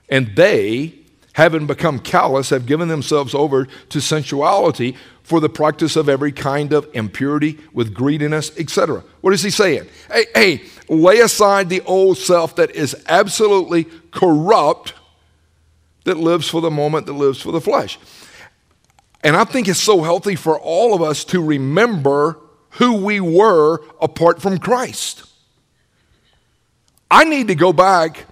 And 0.08 0.36
they, 0.36 1.00
having 1.34 1.66
become 1.68 2.00
callous, 2.00 2.50
have 2.50 2.66
given 2.66 2.88
themselves 2.88 3.34
over 3.34 3.66
to 3.90 4.00
sensuality 4.00 4.96
for 5.24 5.40
the 5.40 5.50
practice 5.50 5.96
of 5.96 6.10
every 6.10 6.32
kind 6.32 6.74
of 6.74 6.88
impurity 6.94 7.58
with 7.74 7.94
greediness, 7.94 8.52
etc. 8.58 9.04
What 9.22 9.34
is 9.34 9.42
he 9.42 9.50
saying? 9.50 9.88
Hey, 10.12 10.26
hey, 10.36 10.62
lay 10.90 11.20
aside 11.20 11.70
the 11.70 11.82
old 11.82 12.18
self 12.18 12.56
that 12.58 12.72
is 12.72 12.96
absolutely 13.08 13.86
corrupt, 14.12 14.94
that 16.04 16.18
lives 16.18 16.50
for 16.50 16.62
the 16.62 16.72
moment, 16.72 17.06
that 17.08 17.14
lives 17.14 17.42
for 17.42 17.52
the 17.52 17.62
flesh. 17.62 17.98
And 19.24 19.36
I 19.36 19.46
think 19.46 19.68
it's 19.68 19.80
so 19.80 20.04
healthy 20.04 20.36
for 20.36 20.60
all 20.60 20.94
of 20.94 21.02
us 21.02 21.24
to 21.26 21.42
remember 21.42 22.38
who 22.72 22.98
we 22.98 23.20
were 23.20 23.82
apart 24.02 24.42
from 24.42 24.58
Christ. 24.58 25.24
I 27.10 27.24
need 27.24 27.48
to 27.48 27.56
go 27.56 27.72
back 27.72 28.26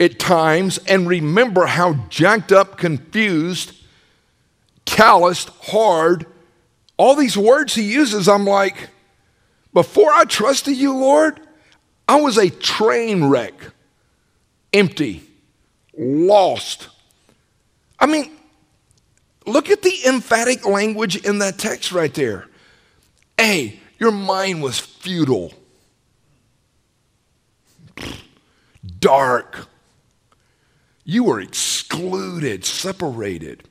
at 0.00 0.18
times 0.18 0.78
and 0.88 1.06
remember 1.06 1.66
how 1.66 1.92
jacked 2.08 2.50
up, 2.50 2.78
confused, 2.78 3.74
calloused, 4.86 5.50
hard, 5.64 6.26
all 6.96 7.14
these 7.14 7.36
words 7.36 7.74
he 7.74 7.92
uses, 7.92 8.28
I'm 8.28 8.46
like, 8.46 8.88
before 9.72 10.10
I 10.10 10.24
trusted 10.24 10.76
you, 10.76 10.96
Lord, 10.96 11.40
I 12.08 12.20
was 12.20 12.38
a 12.38 12.50
train 12.50 13.24
wreck, 13.24 13.54
empty, 14.72 15.22
lost. 15.96 16.88
I 17.98 18.06
mean, 18.06 18.32
look 19.46 19.70
at 19.70 19.82
the 19.82 19.94
emphatic 20.06 20.66
language 20.66 21.16
in 21.24 21.38
that 21.38 21.58
text 21.58 21.92
right 21.92 22.12
there. 22.12 22.48
A, 23.38 23.78
your 23.98 24.12
mind 24.12 24.62
was 24.62 24.78
futile, 24.78 25.52
dark. 28.98 29.69
You 31.10 31.24
were 31.24 31.40
excluded, 31.40 32.64
separated, 32.64 33.64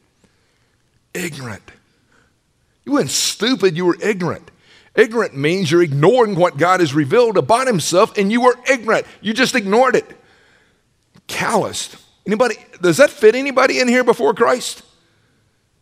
ignorant. 1.13 1.63
You 2.83 2.91
weren't 2.91 3.09
stupid, 3.09 3.77
you 3.77 3.85
were 3.85 3.95
ignorant. 4.01 4.51
Ignorant 4.93 5.37
means 5.37 5.71
you're 5.71 5.81
ignoring 5.81 6.35
what 6.35 6.57
God 6.57 6.81
has 6.81 6.93
revealed 6.93 7.37
about 7.37 7.65
himself 7.65 8.17
and 8.17 8.29
you 8.29 8.41
were 8.41 8.57
ignorant. 8.69 9.07
You 9.21 9.33
just 9.33 9.55
ignored 9.55 9.95
it. 9.95 10.05
Calloused. 11.27 11.95
Anybody 12.27 12.55
does 12.81 12.97
that 12.97 13.09
fit 13.09 13.35
anybody 13.35 13.79
in 13.79 13.87
here 13.87 14.03
before 14.03 14.33
Christ? 14.33 14.81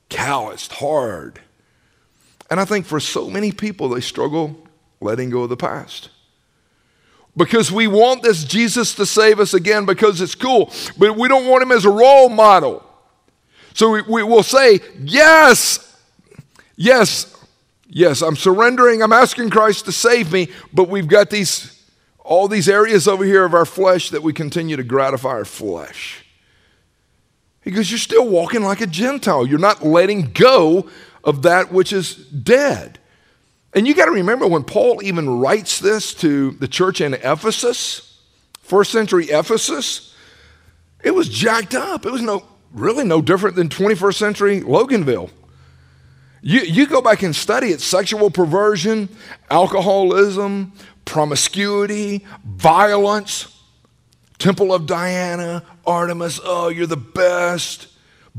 Calloused, 0.10 0.74
hard. 0.74 1.42
And 2.52 2.60
I 2.60 2.66
think 2.66 2.86
for 2.86 3.00
so 3.00 3.32
many 3.32 3.52
people 3.52 3.90
they 3.90 4.02
struggle 4.02 4.68
letting 5.02 5.32
go 5.32 5.42
of 5.42 5.50
the 5.50 5.58
past. 5.58 6.10
Because 7.38 7.72
we 7.72 7.88
want 7.88 8.24
this 8.24 8.44
Jesus 8.44 8.96
to 8.96 9.06
save 9.06 9.40
us 9.40 9.54
again 9.54 9.86
because 9.86 10.20
it's 10.20 10.36
cool, 10.36 10.74
but 10.98 11.16
we 11.16 11.30
don't 11.30 11.48
want 11.48 11.64
him 11.64 11.72
as 11.72 11.86
a 11.86 11.90
role 11.90 12.28
model. 12.28 12.84
So 13.74 13.92
we, 13.92 14.02
we 14.02 14.24
will 14.24 14.44
say, 14.44 14.80
Yes, 15.00 15.96
yes, 16.76 17.38
Yes, 17.90 18.22
I'm 18.22 18.36
surrendering, 18.36 19.02
I'm 19.02 19.14
asking 19.14 19.50
Christ 19.50 19.86
to 19.86 19.92
save 19.92 20.32
me, 20.32 20.50
but 20.74 20.90
we've 20.90 21.08
got 21.08 21.30
these 21.30 21.74
all 22.20 22.50
these 22.50 22.68
areas 22.68 23.08
over 23.08 23.24
here 23.24 23.46
of 23.46 23.54
our 23.54 23.64
flesh 23.64 24.10
that 24.10 24.22
we 24.22 24.34
continue 24.34 24.76
to 24.76 24.84
gratify 24.84 25.30
our 25.30 25.46
flesh. 25.46 26.26
He 27.62 27.72
goes, 27.72 27.90
You're 27.90 27.98
still 27.98 28.28
walking 28.28 28.64
like 28.64 28.82
a 28.82 28.88
Gentile. 28.88 29.48
You're 29.48 29.60
not 29.60 29.86
letting 29.86 30.32
go 30.34 30.90
of 31.24 31.44
that 31.44 31.72
which 31.72 31.94
is 31.94 32.16
dead. 32.16 33.00
And 33.78 33.88
you 33.88 33.94
got 33.94 34.06
to 34.06 34.12
remember 34.12 34.48
when 34.48 34.64
Paul 34.64 35.04
even 35.04 35.30
writes 35.40 35.80
this 35.80 36.16
to 36.16 36.50
the 36.50 36.68
church 36.68 37.00
in 37.00 37.14
Ephesus, 37.14 38.20
first 38.64 38.92
century 38.92 39.26
Ephesus, 39.26 40.16
it 41.04 41.12
was 41.12 41.30
jacked 41.30 41.76
up. 41.76 42.04
It 42.04 42.12
was 42.12 42.24
no 42.24 42.44
really 42.74 43.04
no 43.04 43.22
different 43.22 43.56
than 43.56 43.70
21st 43.70 44.16
century 44.16 44.62
Loganville. 44.62 45.30
You, 46.42 46.62
you 46.62 46.88
go 46.88 47.04
back 47.04 47.22
and 47.22 47.36
study 47.36 47.68
it 47.68 47.80
sexual 47.80 48.32
perversion, 48.32 49.10
alcoholism, 49.52 50.74
promiscuity, 51.06 52.26
violence, 52.44 53.62
Temple 54.40 54.74
of 54.74 54.88
Diana, 54.88 55.62
Artemis, 55.86 56.40
oh, 56.44 56.70
you're 56.70 56.88
the 56.88 56.98
best. 56.98 57.90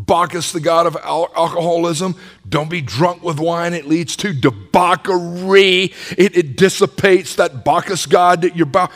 Bacchus, 0.07 0.53
the 0.53 0.61
god 0.61 0.87
of 0.87 0.97
al- 0.97 1.33
alcoholism. 1.37 2.15
Don't 2.49 2.71
be 2.71 2.81
drunk 2.81 3.25
with 3.25 3.41
wine, 3.41 3.75
it 3.75 3.87
leads 3.87 4.15
to 4.17 4.33
debauchery. 4.33 5.93
It, 6.17 6.37
it 6.37 6.57
dissipates 6.57 7.35
that 7.35 7.65
Bacchus 7.65 8.07
god 8.07 8.43
that 8.43 8.57
you're 8.57 8.69
about. 8.69 8.93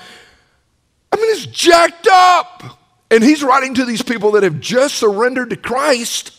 I 1.12 1.16
mean, 1.16 1.30
it's 1.30 1.46
jacked 1.46 2.06
up. 2.10 2.78
And 3.10 3.22
he's 3.22 3.42
writing 3.42 3.74
to 3.74 3.84
these 3.84 4.00
people 4.00 4.30
that 4.32 4.42
have 4.42 4.58
just 4.60 4.94
surrendered 4.94 5.50
to 5.50 5.56
Christ. 5.56 6.38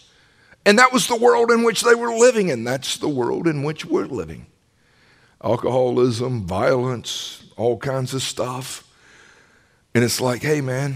And 0.66 0.80
that 0.80 0.94
was 0.94 1.08
the 1.08 1.16
world 1.16 1.52
in 1.52 1.64
which 1.64 1.82
they 1.82 1.94
were 1.94 2.14
living, 2.14 2.50
and 2.50 2.66
that's 2.66 2.98
the 2.98 3.10
world 3.10 3.48
in 3.48 3.64
which 3.64 3.86
we're 3.86 4.06
living. 4.06 4.48
Alcoholism, 5.44 6.48
violence, 6.48 7.44
all 7.58 7.78
kinds 7.78 8.14
of 8.14 8.24
stuff. 8.24 8.90
And 9.94 10.04
it's 10.04 10.22
like, 10.22 10.42
hey, 10.42 10.62
man, 10.62 10.96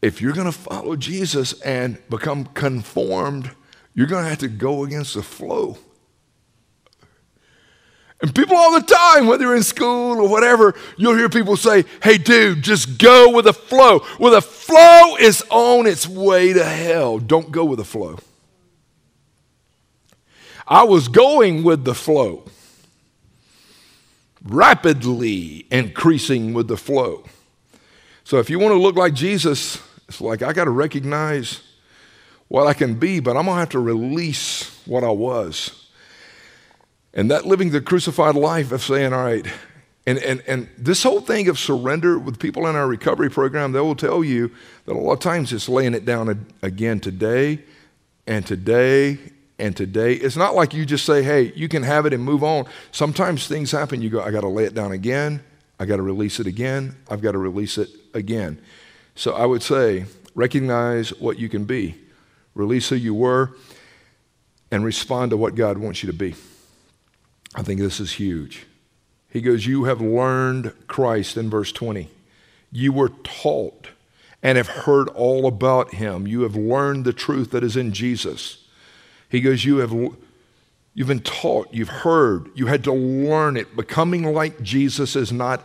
if 0.00 0.20
you're 0.20 0.32
going 0.32 0.46
to 0.46 0.52
follow 0.52 0.96
Jesus 0.96 1.60
and 1.62 1.98
become 2.08 2.44
conformed, 2.46 3.50
you're 3.94 4.06
going 4.06 4.24
to 4.24 4.30
have 4.30 4.38
to 4.38 4.48
go 4.48 4.84
against 4.84 5.14
the 5.14 5.22
flow. 5.22 5.78
And 8.20 8.34
people 8.34 8.56
all 8.56 8.72
the 8.78 8.86
time, 8.86 9.26
whether 9.26 9.44
you're 9.44 9.56
in 9.56 9.62
school 9.62 10.20
or 10.20 10.28
whatever, 10.28 10.74
you'll 10.96 11.16
hear 11.16 11.28
people 11.28 11.56
say, 11.56 11.84
hey, 12.02 12.18
dude, 12.18 12.62
just 12.62 12.98
go 12.98 13.30
with 13.32 13.44
the 13.44 13.52
flow. 13.52 14.04
Well, 14.18 14.32
the 14.32 14.42
flow 14.42 15.16
is 15.16 15.44
on 15.50 15.86
its 15.86 16.06
way 16.08 16.52
to 16.52 16.64
hell. 16.64 17.18
Don't 17.18 17.52
go 17.52 17.64
with 17.64 17.78
the 17.78 17.84
flow. 17.84 18.18
I 20.66 20.82
was 20.82 21.08
going 21.08 21.62
with 21.62 21.84
the 21.84 21.94
flow, 21.94 22.44
rapidly 24.44 25.66
increasing 25.70 26.52
with 26.52 26.68
the 26.68 26.76
flow. 26.76 27.24
So 28.24 28.38
if 28.38 28.50
you 28.50 28.58
want 28.58 28.72
to 28.72 28.78
look 28.78 28.96
like 28.96 29.14
Jesus, 29.14 29.80
it's 30.08 30.20
like 30.20 30.42
I 30.42 30.52
got 30.52 30.64
to 30.64 30.70
recognize 30.70 31.60
what 32.48 32.66
I 32.66 32.72
can 32.72 32.94
be, 32.94 33.20
but 33.20 33.36
I'm 33.36 33.44
going 33.44 33.56
to 33.56 33.60
have 33.60 33.68
to 33.70 33.78
release 33.78 34.82
what 34.86 35.04
I 35.04 35.10
was. 35.10 35.86
And 37.12 37.30
that 37.30 37.46
living 37.46 37.70
the 37.70 37.80
crucified 37.80 38.34
life 38.34 38.72
of 38.72 38.82
saying, 38.82 39.12
all 39.12 39.24
right, 39.24 39.46
and, 40.06 40.18
and, 40.20 40.42
and 40.46 40.68
this 40.78 41.02
whole 41.02 41.20
thing 41.20 41.48
of 41.48 41.58
surrender 41.58 42.18
with 42.18 42.38
people 42.38 42.66
in 42.66 42.74
our 42.76 42.86
recovery 42.86 43.28
program, 43.28 43.72
they 43.72 43.80
will 43.80 43.94
tell 43.94 44.24
you 44.24 44.50
that 44.86 44.94
a 44.94 44.98
lot 44.98 45.12
of 45.12 45.20
times 45.20 45.52
it's 45.52 45.68
laying 45.68 45.92
it 45.92 46.06
down 46.06 46.46
again 46.62 46.98
today 46.98 47.62
and 48.26 48.46
today 48.46 49.18
and 49.58 49.76
today. 49.76 50.14
It's 50.14 50.36
not 50.36 50.54
like 50.54 50.72
you 50.72 50.86
just 50.86 51.04
say, 51.04 51.22
hey, 51.22 51.52
you 51.54 51.68
can 51.68 51.82
have 51.82 52.06
it 52.06 52.14
and 52.14 52.24
move 52.24 52.42
on. 52.42 52.64
Sometimes 52.90 53.46
things 53.46 53.70
happen. 53.70 54.00
You 54.00 54.08
go, 54.08 54.22
I 54.22 54.30
got 54.30 54.40
to 54.40 54.48
lay 54.48 54.64
it 54.64 54.72
down 54.72 54.92
again. 54.92 55.42
I 55.78 55.84
got 55.84 55.96
to 55.96 56.02
release 56.02 56.40
it 56.40 56.46
again. 56.46 56.96
I've 57.10 57.20
got 57.20 57.32
to 57.32 57.38
release 57.38 57.76
it 57.76 57.90
again. 58.14 58.62
So 59.18 59.32
I 59.32 59.46
would 59.46 59.64
say, 59.64 60.04
recognize 60.36 61.10
what 61.18 61.40
you 61.40 61.48
can 61.48 61.64
be, 61.64 61.96
release 62.54 62.88
who 62.88 62.94
you 62.94 63.14
were, 63.14 63.50
and 64.70 64.84
respond 64.84 65.32
to 65.32 65.36
what 65.36 65.56
God 65.56 65.76
wants 65.76 66.04
you 66.04 66.06
to 66.06 66.16
be. 66.16 66.36
I 67.52 67.62
think 67.64 67.80
this 67.80 67.98
is 67.98 68.12
huge. 68.12 68.64
He 69.28 69.40
goes, 69.40 69.66
You 69.66 69.84
have 69.84 70.00
learned 70.00 70.72
Christ 70.86 71.36
in 71.36 71.50
verse 71.50 71.72
20. 71.72 72.08
You 72.70 72.92
were 72.92 73.08
taught 73.24 73.88
and 74.40 74.56
have 74.56 74.68
heard 74.68 75.08
all 75.08 75.48
about 75.48 75.94
him. 75.94 76.28
You 76.28 76.42
have 76.42 76.54
learned 76.54 77.04
the 77.04 77.12
truth 77.12 77.50
that 77.50 77.64
is 77.64 77.76
in 77.76 77.92
Jesus. 77.92 78.68
He 79.28 79.40
goes, 79.40 79.64
You 79.64 79.78
have, 79.78 79.92
You've 80.94 81.08
been 81.08 81.22
taught, 81.22 81.74
you've 81.74 81.88
heard, 81.88 82.50
you 82.54 82.66
had 82.66 82.84
to 82.84 82.92
learn 82.92 83.56
it. 83.56 83.74
Becoming 83.74 84.32
like 84.32 84.62
Jesus 84.62 85.16
is 85.16 85.32
not 85.32 85.64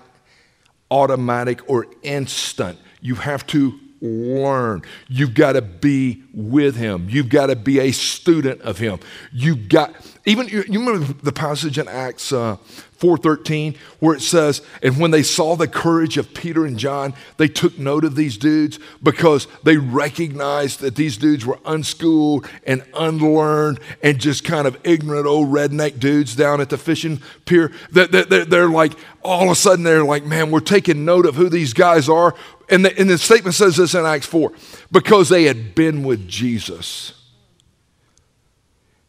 automatic 0.90 1.70
or 1.70 1.86
instant. 2.02 2.80
You 3.04 3.16
have 3.16 3.46
to 3.48 3.80
learn. 4.02 4.82
You've 5.08 5.34
got 5.34 5.54
to 5.54 5.62
be 5.62 6.24
with 6.34 6.76
him. 6.76 7.08
You've 7.10 7.30
got 7.30 7.48
to 7.48 7.56
be 7.56 7.80
a 7.80 7.92
student 7.92 8.62
of 8.62 8.78
him. 8.80 9.00
You've 9.32 9.70
got, 9.70 9.96
even, 10.26 10.48
you, 10.48 10.64
remember 10.68 11.14
the 11.22 11.32
passage 11.32 11.78
in 11.78 11.88
Acts 11.88 12.34
uh, 12.34 12.58
4.13 13.00 13.76
where 14.00 14.16
it 14.16 14.22
says, 14.22 14.62
and 14.82 15.00
when 15.00 15.12
they 15.12 15.24
saw 15.24 15.56
the 15.56 15.68
courage 15.68 16.18
of 16.18 16.34
Peter 16.34 16.66
and 16.66 16.78
John, 16.78 17.14
they 17.38 17.48
took 17.48 17.78
note 17.78 18.06
of 18.06 18.16
these 18.16 18.38
dudes 18.38 18.80
because 19.02 19.48
they 19.64 19.78
recognized 19.78 20.80
that 20.82 20.96
these 20.96 21.18
dudes 21.18 21.46
were 21.46 21.60
unschooled 21.66 22.48
and 22.66 22.84
unlearned 22.94 23.80
and 24.02 24.20
just 24.20 24.44
kind 24.44 24.68
of 24.68 24.78
ignorant 24.84 25.26
old 25.26 25.50
redneck 25.50 26.00
dudes 26.00 26.36
down 26.36 26.62
at 26.62 26.70
the 26.70 26.78
fishing 26.78 27.22
pier. 27.46 27.72
They're, 27.92 28.08
they're 28.46 28.70
like, 28.70 28.94
all 29.24 29.46
of 29.46 29.52
a 29.52 29.56
sudden 29.56 29.84
they're 29.84 30.04
like, 30.04 30.26
man, 30.26 30.52
we're 30.52 30.60
taking 30.60 31.06
note 31.06 31.26
of 31.26 31.36
who 31.36 31.50
these 31.50 31.74
guys 31.74 32.10
are. 32.10 32.36
And 32.70 32.86
the, 32.86 32.98
and 32.98 33.10
the 33.10 33.18
statement 33.18 33.56
says 33.56 33.78
this 33.78 33.94
in 33.94 34.06
Acts 34.06 34.26
4 34.26 34.52
because 34.92 35.30
they 35.30 35.44
had 35.44 35.76
been 35.76 36.04
with 36.04 36.28
Jesus. 36.28 37.14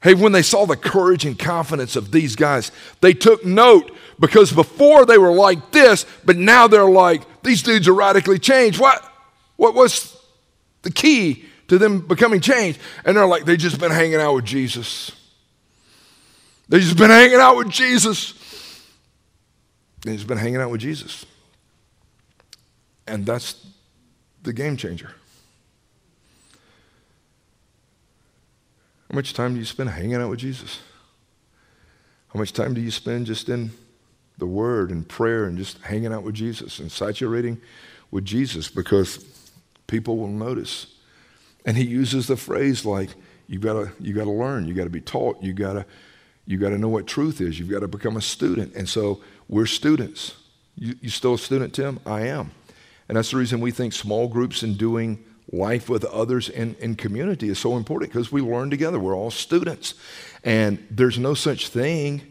Hey, 0.04 0.12
when 0.12 0.32
they 0.32 0.42
saw 0.42 0.66
the 0.66 0.76
courage 0.76 1.24
and 1.24 1.38
confidence 1.38 1.96
of 1.96 2.12
these 2.12 2.36
guys, 2.36 2.70
they 3.00 3.14
took 3.14 3.42
note 3.42 3.90
because 4.20 4.52
before 4.52 5.06
they 5.06 5.16
were 5.16 5.32
like 5.32 5.72
this, 5.72 6.04
but 6.26 6.36
now 6.36 6.68
they're 6.68 6.84
like, 6.84 7.22
these 7.42 7.62
dudes 7.62 7.88
are 7.88 7.94
radically 7.94 8.38
changed. 8.38 8.78
What, 8.78 9.02
what 9.56 9.74
was 9.74 10.14
the 10.82 10.90
key 10.90 11.46
to 11.68 11.78
them 11.78 12.06
becoming 12.06 12.42
changed? 12.42 12.78
And 13.06 13.16
they're 13.16 13.24
like, 13.24 13.46
they 13.46 13.56
just 13.56 13.80
been 13.80 13.90
hanging 13.90 14.16
out 14.16 14.34
with 14.34 14.44
Jesus. 14.44 15.10
They 16.68 16.80
just 16.80 16.98
been 16.98 17.08
hanging 17.08 17.40
out 17.40 17.56
with 17.56 17.70
Jesus. 17.70 18.34
They 20.02 20.16
just 20.16 20.26
been 20.26 20.36
hanging 20.36 20.60
out 20.60 20.70
with 20.70 20.82
Jesus. 20.82 21.24
And 23.06 23.24
that's 23.24 23.56
the 24.42 24.52
game 24.52 24.76
changer. 24.76 25.14
How 29.10 29.16
much 29.16 29.34
time 29.34 29.54
do 29.54 29.58
you 29.58 29.66
spend 29.66 29.90
hanging 29.90 30.16
out 30.16 30.30
with 30.30 30.40
Jesus? 30.40 30.80
How 32.32 32.38
much 32.40 32.52
time 32.52 32.74
do 32.74 32.80
you 32.80 32.90
spend 32.90 33.26
just 33.26 33.48
in 33.48 33.70
the 34.38 34.46
Word 34.46 34.90
and 34.90 35.08
prayer 35.08 35.44
and 35.44 35.56
just 35.56 35.78
hanging 35.78 36.12
out 36.12 36.22
with 36.22 36.34
Jesus 36.34 36.78
and 36.80 36.90
saturating 36.90 37.60
with 38.10 38.24
Jesus? 38.24 38.68
Because 38.68 39.24
people 39.86 40.16
will 40.16 40.28
notice. 40.28 40.86
And 41.64 41.76
he 41.76 41.84
uses 41.84 42.26
the 42.26 42.36
phrase 42.36 42.84
like, 42.84 43.10
you 43.46 43.58
gotta, 43.58 43.92
you 44.00 44.14
gotta 44.14 44.30
learn, 44.30 44.66
you 44.66 44.74
gotta 44.74 44.90
be 44.90 45.00
taught, 45.00 45.42
you 45.42 45.52
gotta, 45.52 45.86
you 46.46 46.58
gotta 46.58 46.78
know 46.78 46.88
what 46.88 47.06
truth 47.06 47.40
is, 47.40 47.58
you've 47.58 47.70
gotta 47.70 47.88
become 47.88 48.16
a 48.16 48.22
student. 48.22 48.74
And 48.74 48.88
so 48.88 49.22
we're 49.48 49.66
students. 49.66 50.34
You, 50.76 50.96
you 51.00 51.10
still 51.10 51.34
a 51.34 51.38
student, 51.38 51.74
Tim? 51.74 52.00
I 52.04 52.22
am. 52.22 52.50
And 53.08 53.16
that's 53.16 53.30
the 53.30 53.36
reason 53.36 53.60
we 53.60 53.70
think 53.70 53.92
small 53.92 54.28
groups 54.28 54.62
and 54.62 54.76
doing 54.76 55.24
life 55.52 55.88
with 55.88 56.04
others 56.06 56.48
in, 56.48 56.74
in 56.80 56.96
community 56.96 57.48
is 57.48 57.58
so 57.58 57.76
important 57.76 58.12
because 58.12 58.32
we 58.32 58.40
learn 58.40 58.70
together. 58.70 58.98
We're 58.98 59.16
all 59.16 59.30
students. 59.30 59.94
And 60.42 60.84
there's 60.90 61.18
no 61.18 61.34
such 61.34 61.68
thing 61.68 62.22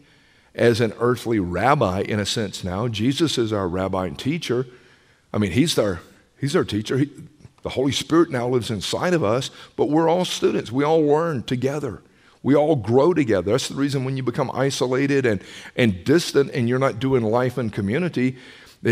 as 0.54 0.80
an 0.80 0.92
earthly 0.98 1.40
rabbi 1.40 2.00
in 2.00 2.20
a 2.20 2.26
sense 2.26 2.62
now. 2.62 2.88
Jesus 2.88 3.38
is 3.38 3.52
our 3.52 3.68
rabbi 3.68 4.06
and 4.06 4.18
teacher. 4.18 4.66
I 5.32 5.38
mean, 5.38 5.52
he's 5.52 5.78
our, 5.78 6.00
he's 6.38 6.54
our 6.54 6.64
teacher. 6.64 6.98
He, 6.98 7.10
the 7.62 7.70
Holy 7.70 7.92
Spirit 7.92 8.30
now 8.30 8.46
lives 8.46 8.70
inside 8.70 9.14
of 9.14 9.24
us, 9.24 9.50
but 9.74 9.88
we're 9.88 10.08
all 10.08 10.24
students. 10.24 10.70
We 10.70 10.84
all 10.84 11.00
learn 11.00 11.42
together. 11.44 12.02
We 12.42 12.54
all 12.54 12.76
grow 12.76 13.14
together. 13.14 13.52
That's 13.52 13.68
the 13.68 13.74
reason 13.74 14.04
when 14.04 14.18
you 14.18 14.22
become 14.22 14.50
isolated 14.52 15.24
and, 15.24 15.42
and 15.76 16.04
distant 16.04 16.50
and 16.52 16.68
you're 16.68 16.78
not 16.78 16.98
doing 16.98 17.24
life 17.24 17.56
in 17.56 17.70
community, 17.70 18.36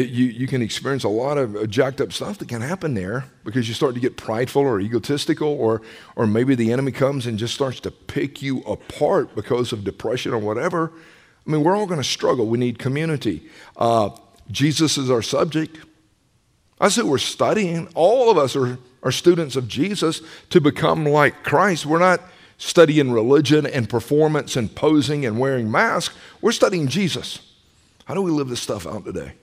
you, 0.01 0.27
you 0.27 0.47
can 0.47 0.63
experience 0.63 1.05
a 1.05 1.09
lot 1.09 1.37
of 1.37 1.55
uh, 1.55 1.67
jacked 1.67 2.01
up 2.01 2.13
stuff 2.13 2.39
that 2.39 2.49
can 2.49 2.63
happen 2.63 2.95
there 2.95 3.27
because 3.45 3.69
you 3.69 3.75
start 3.75 3.95
to 3.95 4.01
get 4.01 4.17
prideful 4.17 4.63
or 4.63 4.81
egotistical, 4.81 5.49
or, 5.49 5.83
or 6.17 6.27
maybe 6.27 6.55
the 6.55 6.73
enemy 6.73 6.93
comes 6.93 7.27
and 7.27 7.39
just 7.39 7.55
starts 7.55 7.79
to 7.81 7.91
pick 7.91 8.41
you 8.41 8.61
apart 8.61 9.35
because 9.35 9.73
of 9.73 9.85
depression 9.85 10.33
or 10.33 10.39
whatever. 10.39 10.93
I 11.47 11.51
mean, 11.51 11.63
we're 11.63 11.77
all 11.77 11.87
going 11.87 12.01
to 12.01 12.09
struggle. 12.09 12.47
We 12.47 12.59
need 12.59 12.79
community. 12.79 13.43
Uh, 13.77 14.11
Jesus 14.51 14.97
is 14.97 15.11
our 15.11 15.23
subject. 15.23 15.79
I 16.81 16.89
said 16.89 17.05
we're 17.05 17.19
studying. 17.19 17.89
All 17.95 18.31
of 18.31 18.39
us 18.39 18.57
are, 18.57 18.79
are 19.03 19.13
students 19.13 19.57
of 19.57 19.69
Jesus 19.69 20.23
to 20.51 20.61
become 20.61 21.05
like 21.05 21.43
Christ. 21.43 21.85
We're 21.85 21.99
not 21.99 22.21
studying 22.57 23.13
religion 23.13 23.67
and 23.67 23.89
performance 23.91 24.57
and 24.57 24.75
posing 24.75 25.27
and 25.27 25.39
wearing 25.39 25.71
masks. 25.71 26.17
We're 26.41 26.53
studying 26.53 26.89
Jesus. 26.89 27.41
How 28.07 28.15
do 28.15 28.23
we 28.23 28.31
live 28.31 28.49
this 28.49 28.61
stuff 28.61 28.87
out 28.87 29.05
today? 29.05 29.35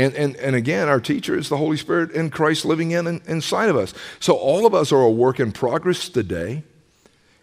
And, 0.00 0.14
and, 0.14 0.36
and 0.36 0.56
again, 0.56 0.88
our 0.88 0.98
teacher 0.98 1.36
is 1.36 1.50
the 1.50 1.58
Holy 1.58 1.76
Spirit 1.76 2.12
and 2.12 2.32
Christ 2.32 2.64
living 2.64 2.92
in, 2.92 3.06
in 3.06 3.20
inside 3.26 3.68
of 3.68 3.76
us. 3.76 3.92
So 4.18 4.32
all 4.32 4.64
of 4.64 4.74
us 4.74 4.92
are 4.92 5.02
a 5.02 5.10
work 5.10 5.38
in 5.38 5.52
progress 5.52 6.08
today. 6.08 6.62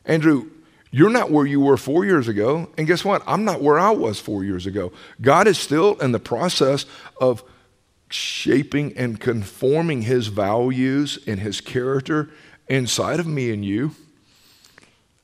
Andrew, 0.05 0.49
you're 0.89 1.11
not 1.11 1.29
where 1.29 1.45
you 1.45 1.61
were 1.61 1.77
four 1.77 2.03
years 2.03 2.27
ago. 2.27 2.67
And 2.75 2.87
guess 2.87 3.05
what? 3.05 3.21
I'm 3.27 3.45
not 3.45 3.61
where 3.61 3.77
I 3.77 3.91
was 3.91 4.19
four 4.19 4.43
years 4.43 4.65
ago. 4.65 4.91
God 5.21 5.45
is 5.45 5.59
still 5.59 5.99
in 5.99 6.13
the 6.13 6.19
process 6.19 6.87
of 7.21 7.43
shaping 8.09 8.97
and 8.97 9.19
conforming 9.19 10.01
his 10.01 10.25
values 10.25 11.19
and 11.27 11.39
his 11.39 11.61
character 11.61 12.31
inside 12.67 13.19
of 13.19 13.27
me 13.27 13.51
and 13.51 13.63
you. 13.63 13.91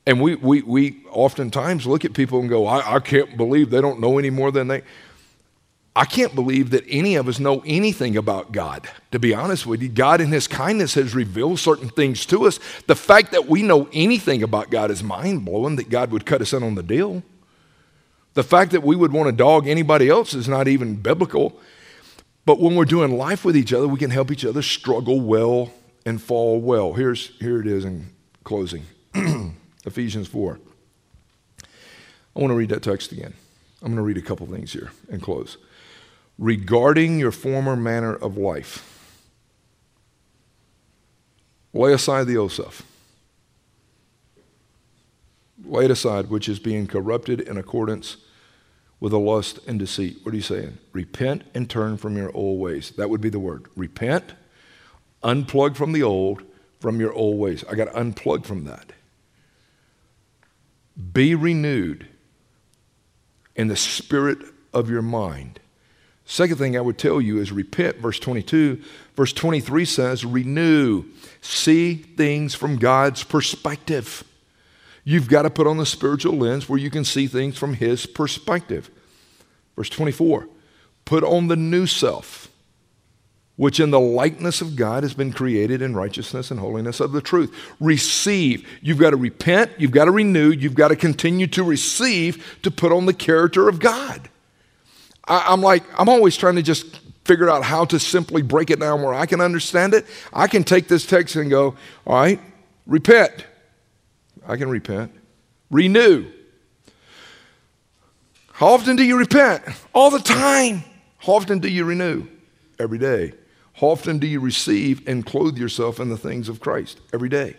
And 0.06 0.20
we, 0.20 0.36
we, 0.36 0.62
we 0.62 1.02
oftentimes 1.10 1.84
look 1.84 2.04
at 2.04 2.12
people 2.12 2.38
and 2.38 2.48
go, 2.48 2.68
I, 2.68 2.94
I 2.94 3.00
can't 3.00 3.36
believe 3.36 3.70
they 3.70 3.80
don't 3.80 3.98
know 3.98 4.18
any 4.18 4.30
more 4.30 4.52
than 4.52 4.68
they. 4.68 4.82
I 5.96 6.04
can't 6.06 6.34
believe 6.34 6.70
that 6.70 6.84
any 6.88 7.14
of 7.14 7.28
us 7.28 7.38
know 7.38 7.62
anything 7.64 8.16
about 8.16 8.50
God. 8.50 8.88
To 9.12 9.20
be 9.20 9.32
honest 9.32 9.64
with 9.64 9.80
you, 9.80 9.88
God 9.88 10.20
in 10.20 10.32
His 10.32 10.48
kindness 10.48 10.94
has 10.94 11.14
revealed 11.14 11.60
certain 11.60 11.88
things 11.88 12.26
to 12.26 12.46
us. 12.46 12.58
The 12.88 12.96
fact 12.96 13.30
that 13.30 13.46
we 13.46 13.62
know 13.62 13.88
anything 13.92 14.42
about 14.42 14.70
God 14.70 14.90
is 14.90 15.04
mind 15.04 15.44
blowing 15.44 15.76
that 15.76 15.90
God 15.90 16.10
would 16.10 16.26
cut 16.26 16.40
us 16.40 16.52
in 16.52 16.64
on 16.64 16.74
the 16.74 16.82
deal. 16.82 17.22
The 18.34 18.42
fact 18.42 18.72
that 18.72 18.82
we 18.82 18.96
would 18.96 19.12
want 19.12 19.28
to 19.28 19.32
dog 19.32 19.68
anybody 19.68 20.08
else 20.08 20.34
is 20.34 20.48
not 20.48 20.66
even 20.66 20.96
biblical. 20.96 21.60
But 22.44 22.58
when 22.58 22.74
we're 22.74 22.84
doing 22.84 23.16
life 23.16 23.44
with 23.44 23.56
each 23.56 23.72
other, 23.72 23.86
we 23.86 23.98
can 23.98 24.10
help 24.10 24.32
each 24.32 24.44
other 24.44 24.62
struggle 24.62 25.20
well 25.20 25.70
and 26.04 26.20
fall 26.20 26.60
well. 26.60 26.94
Here's, 26.94 27.28
here 27.38 27.60
it 27.60 27.68
is 27.68 27.84
in 27.84 28.10
closing 28.42 28.82
Ephesians 29.84 30.26
4. 30.26 30.58
I 31.62 32.40
want 32.40 32.50
to 32.50 32.56
read 32.56 32.70
that 32.70 32.82
text 32.82 33.12
again. 33.12 33.32
I'm 33.80 33.88
going 33.88 33.96
to 33.96 34.02
read 34.02 34.18
a 34.18 34.22
couple 34.22 34.46
things 34.48 34.72
here 34.72 34.90
and 35.08 35.22
close 35.22 35.56
regarding 36.38 37.18
your 37.18 37.30
former 37.30 37.76
manner 37.76 38.14
of 38.14 38.36
life. 38.36 38.90
Lay 41.72 41.92
aside 41.92 42.26
the 42.26 42.36
old 42.36 42.52
stuff. 42.52 42.82
Lay 45.64 45.86
it 45.86 45.90
aside, 45.90 46.30
which 46.30 46.48
is 46.48 46.58
being 46.58 46.86
corrupted 46.86 47.40
in 47.40 47.56
accordance 47.56 48.18
with 49.00 49.12
a 49.12 49.18
lust 49.18 49.58
and 49.66 49.78
deceit. 49.78 50.18
What 50.22 50.32
are 50.32 50.36
you 50.36 50.42
saying? 50.42 50.78
Repent 50.92 51.42
and 51.54 51.68
turn 51.68 51.96
from 51.96 52.16
your 52.16 52.30
old 52.34 52.60
ways. 52.60 52.92
That 52.96 53.10
would 53.10 53.20
be 53.20 53.28
the 53.28 53.38
word. 53.38 53.66
Repent, 53.76 54.34
unplug 55.22 55.76
from 55.76 55.92
the 55.92 56.02
old, 56.02 56.42
from 56.80 57.00
your 57.00 57.12
old 57.12 57.38
ways. 57.38 57.64
I 57.70 57.74
got 57.74 57.86
to 57.86 57.98
unplug 57.98 58.44
from 58.44 58.64
that. 58.64 58.92
Be 61.12 61.34
renewed 61.34 62.06
in 63.56 63.68
the 63.68 63.76
spirit 63.76 64.38
of 64.72 64.90
your 64.90 65.02
mind 65.02 65.60
Second 66.26 66.56
thing 66.56 66.76
I 66.76 66.80
would 66.80 66.98
tell 66.98 67.20
you 67.20 67.38
is 67.38 67.52
repent, 67.52 67.98
verse 67.98 68.18
22. 68.18 68.82
Verse 69.14 69.32
23 69.32 69.84
says, 69.84 70.24
renew, 70.24 71.04
see 71.40 71.94
things 71.94 72.54
from 72.54 72.76
God's 72.76 73.22
perspective. 73.24 74.24
You've 75.04 75.28
got 75.28 75.42
to 75.42 75.50
put 75.50 75.66
on 75.66 75.76
the 75.76 75.86
spiritual 75.86 76.34
lens 76.34 76.68
where 76.68 76.78
you 76.78 76.90
can 76.90 77.04
see 77.04 77.26
things 77.26 77.58
from 77.58 77.74
His 77.74 78.06
perspective. 78.06 78.90
Verse 79.76 79.90
24, 79.90 80.48
put 81.04 81.22
on 81.22 81.48
the 81.48 81.56
new 81.56 81.86
self, 81.86 82.48
which 83.56 83.78
in 83.78 83.90
the 83.90 84.00
likeness 84.00 84.62
of 84.62 84.76
God 84.76 85.02
has 85.02 85.12
been 85.12 85.32
created 85.32 85.82
in 85.82 85.94
righteousness 85.94 86.50
and 86.50 86.58
holiness 86.58 87.00
of 87.00 87.12
the 87.12 87.20
truth. 87.20 87.54
Receive. 87.80 88.66
You've 88.80 88.98
got 88.98 89.10
to 89.10 89.16
repent, 89.16 89.72
you've 89.76 89.90
got 89.90 90.06
to 90.06 90.10
renew, 90.10 90.50
you've 90.50 90.74
got 90.74 90.88
to 90.88 90.96
continue 90.96 91.48
to 91.48 91.62
receive 91.62 92.58
to 92.62 92.70
put 92.70 92.92
on 92.92 93.04
the 93.04 93.12
character 93.12 93.68
of 93.68 93.78
God. 93.78 94.30
I, 95.26 95.46
I'm 95.48 95.60
like, 95.60 95.82
I'm 95.98 96.08
always 96.08 96.36
trying 96.36 96.56
to 96.56 96.62
just 96.62 97.00
figure 97.24 97.48
out 97.48 97.64
how 97.64 97.84
to 97.86 97.98
simply 97.98 98.42
break 98.42 98.70
it 98.70 98.80
down 98.80 99.02
where 99.02 99.14
I 99.14 99.26
can 99.26 99.40
understand 99.40 99.94
it. 99.94 100.06
I 100.32 100.46
can 100.46 100.62
take 100.64 100.88
this 100.88 101.06
text 101.06 101.36
and 101.36 101.48
go, 101.48 101.76
all 102.06 102.16
right, 102.16 102.40
repent. 102.86 103.46
I 104.46 104.56
can 104.56 104.68
repent. 104.68 105.12
Renew. 105.70 106.30
How 108.52 108.68
often 108.68 108.96
do 108.96 109.02
you 109.02 109.18
repent? 109.18 109.62
All 109.92 110.10
the 110.10 110.20
time. 110.20 110.84
How 111.18 111.34
often 111.34 111.58
do 111.58 111.68
you 111.68 111.84
renew? 111.84 112.26
Every 112.78 112.98
day. 112.98 113.32
How 113.74 113.88
often 113.88 114.18
do 114.18 114.26
you 114.26 114.38
receive 114.38 115.06
and 115.08 115.26
clothe 115.26 115.56
yourself 115.56 115.98
in 115.98 116.08
the 116.08 116.16
things 116.16 116.48
of 116.48 116.60
Christ? 116.60 117.00
Every 117.12 117.28
day. 117.28 117.56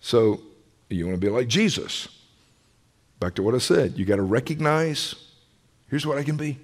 So 0.00 0.42
you 0.90 1.06
want 1.06 1.18
to 1.18 1.26
be 1.26 1.30
like 1.30 1.48
Jesus. 1.48 2.08
Back 3.20 3.34
to 3.36 3.42
what 3.42 3.54
I 3.54 3.58
said. 3.58 3.96
You 3.96 4.04
got 4.04 4.16
to 4.16 4.22
recognize 4.22 5.14
here's 5.94 6.04
what 6.04 6.18
I 6.18 6.24
can 6.24 6.36
be. 6.36 6.58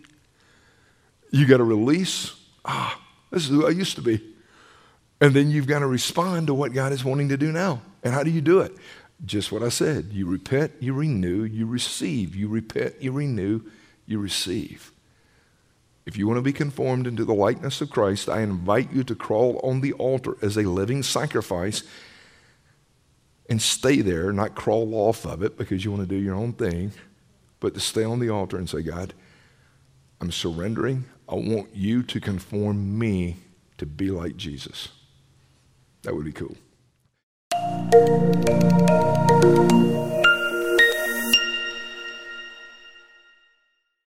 You 1.31 1.47
got 1.47 1.59
to 1.59 1.63
release, 1.63 2.35
ah, 2.65 3.01
this 3.31 3.45
is 3.45 3.51
who 3.51 3.65
I 3.65 3.71
used 3.71 3.95
to 3.95 4.03
be. 4.03 4.21
And 5.21 5.33
then 5.33 5.53
you've 5.53 5.69
got 5.69 5.79
to 5.79 5.87
respond 5.87 6.49
to 6.49 6.55
what 6.55 6.73
God 6.73 6.91
is 6.91 7.05
wanting 7.05 7.29
to 7.29 7.37
do 7.37 7.53
now. 7.53 7.81
And 8.03 8.13
how 8.13 8.25
do 8.25 8.31
you 8.31 8.41
do 8.41 8.59
it? 8.59 8.73
Just 9.25 9.53
what 9.53 9.63
I 9.63 9.69
said. 9.69 10.09
You 10.11 10.27
repent, 10.27 10.73
you 10.81 10.95
renew, 10.95 11.45
you 11.45 11.65
receive. 11.65 12.35
You 12.35 12.49
repent, 12.49 12.97
you 12.99 13.13
renew, 13.13 13.61
you 14.05 14.19
receive. 14.19 14.91
If 16.07 16.17
you 16.17 16.27
want 16.27 16.39
to 16.39 16.43
be 16.43 16.53
conformed 16.53 17.07
into 17.07 17.25
the 17.25 17.33
likeness 17.33 17.81
of 17.81 17.89
Christ, 17.89 18.29
I 18.29 18.41
invite 18.41 18.93
you 18.93 19.05
to 19.05 19.15
crawl 19.15 19.61
on 19.63 19.81
the 19.81 19.93
altar 19.93 20.39
as 20.43 20.57
a 20.57 20.63
living 20.63 21.05
sacrifice 21.05 21.85
and 23.49 23.63
stay 23.63 24.01
there, 24.01 24.33
not 24.33 24.57
crawl 24.57 24.93
off 24.97 25.25
of 25.25 25.45
it 25.45 25.57
because 25.57 25.85
you 25.85 25.93
want 25.93 26.03
to 26.03 26.09
do 26.09 26.21
your 26.21 26.35
own 26.35 26.53
thing, 26.53 26.91
but 27.61 27.75
to 27.75 27.81
stay 27.81 28.03
on 28.03 28.19
the 28.19 28.31
altar 28.31 28.57
and 28.57 28.69
say, 28.69 28.83
God, 28.83 29.15
I'm 30.21 30.31
surrendering. 30.31 31.07
I 31.29 31.35
want 31.35 31.75
you 31.75 32.03
to 32.03 32.21
conform 32.21 32.99
me 32.99 33.37
to 33.79 33.87
be 33.87 34.11
like 34.11 34.37
Jesus. 34.37 34.89
That 36.03 36.15
would 36.15 36.25
be 36.25 36.33
cool. 36.33 36.57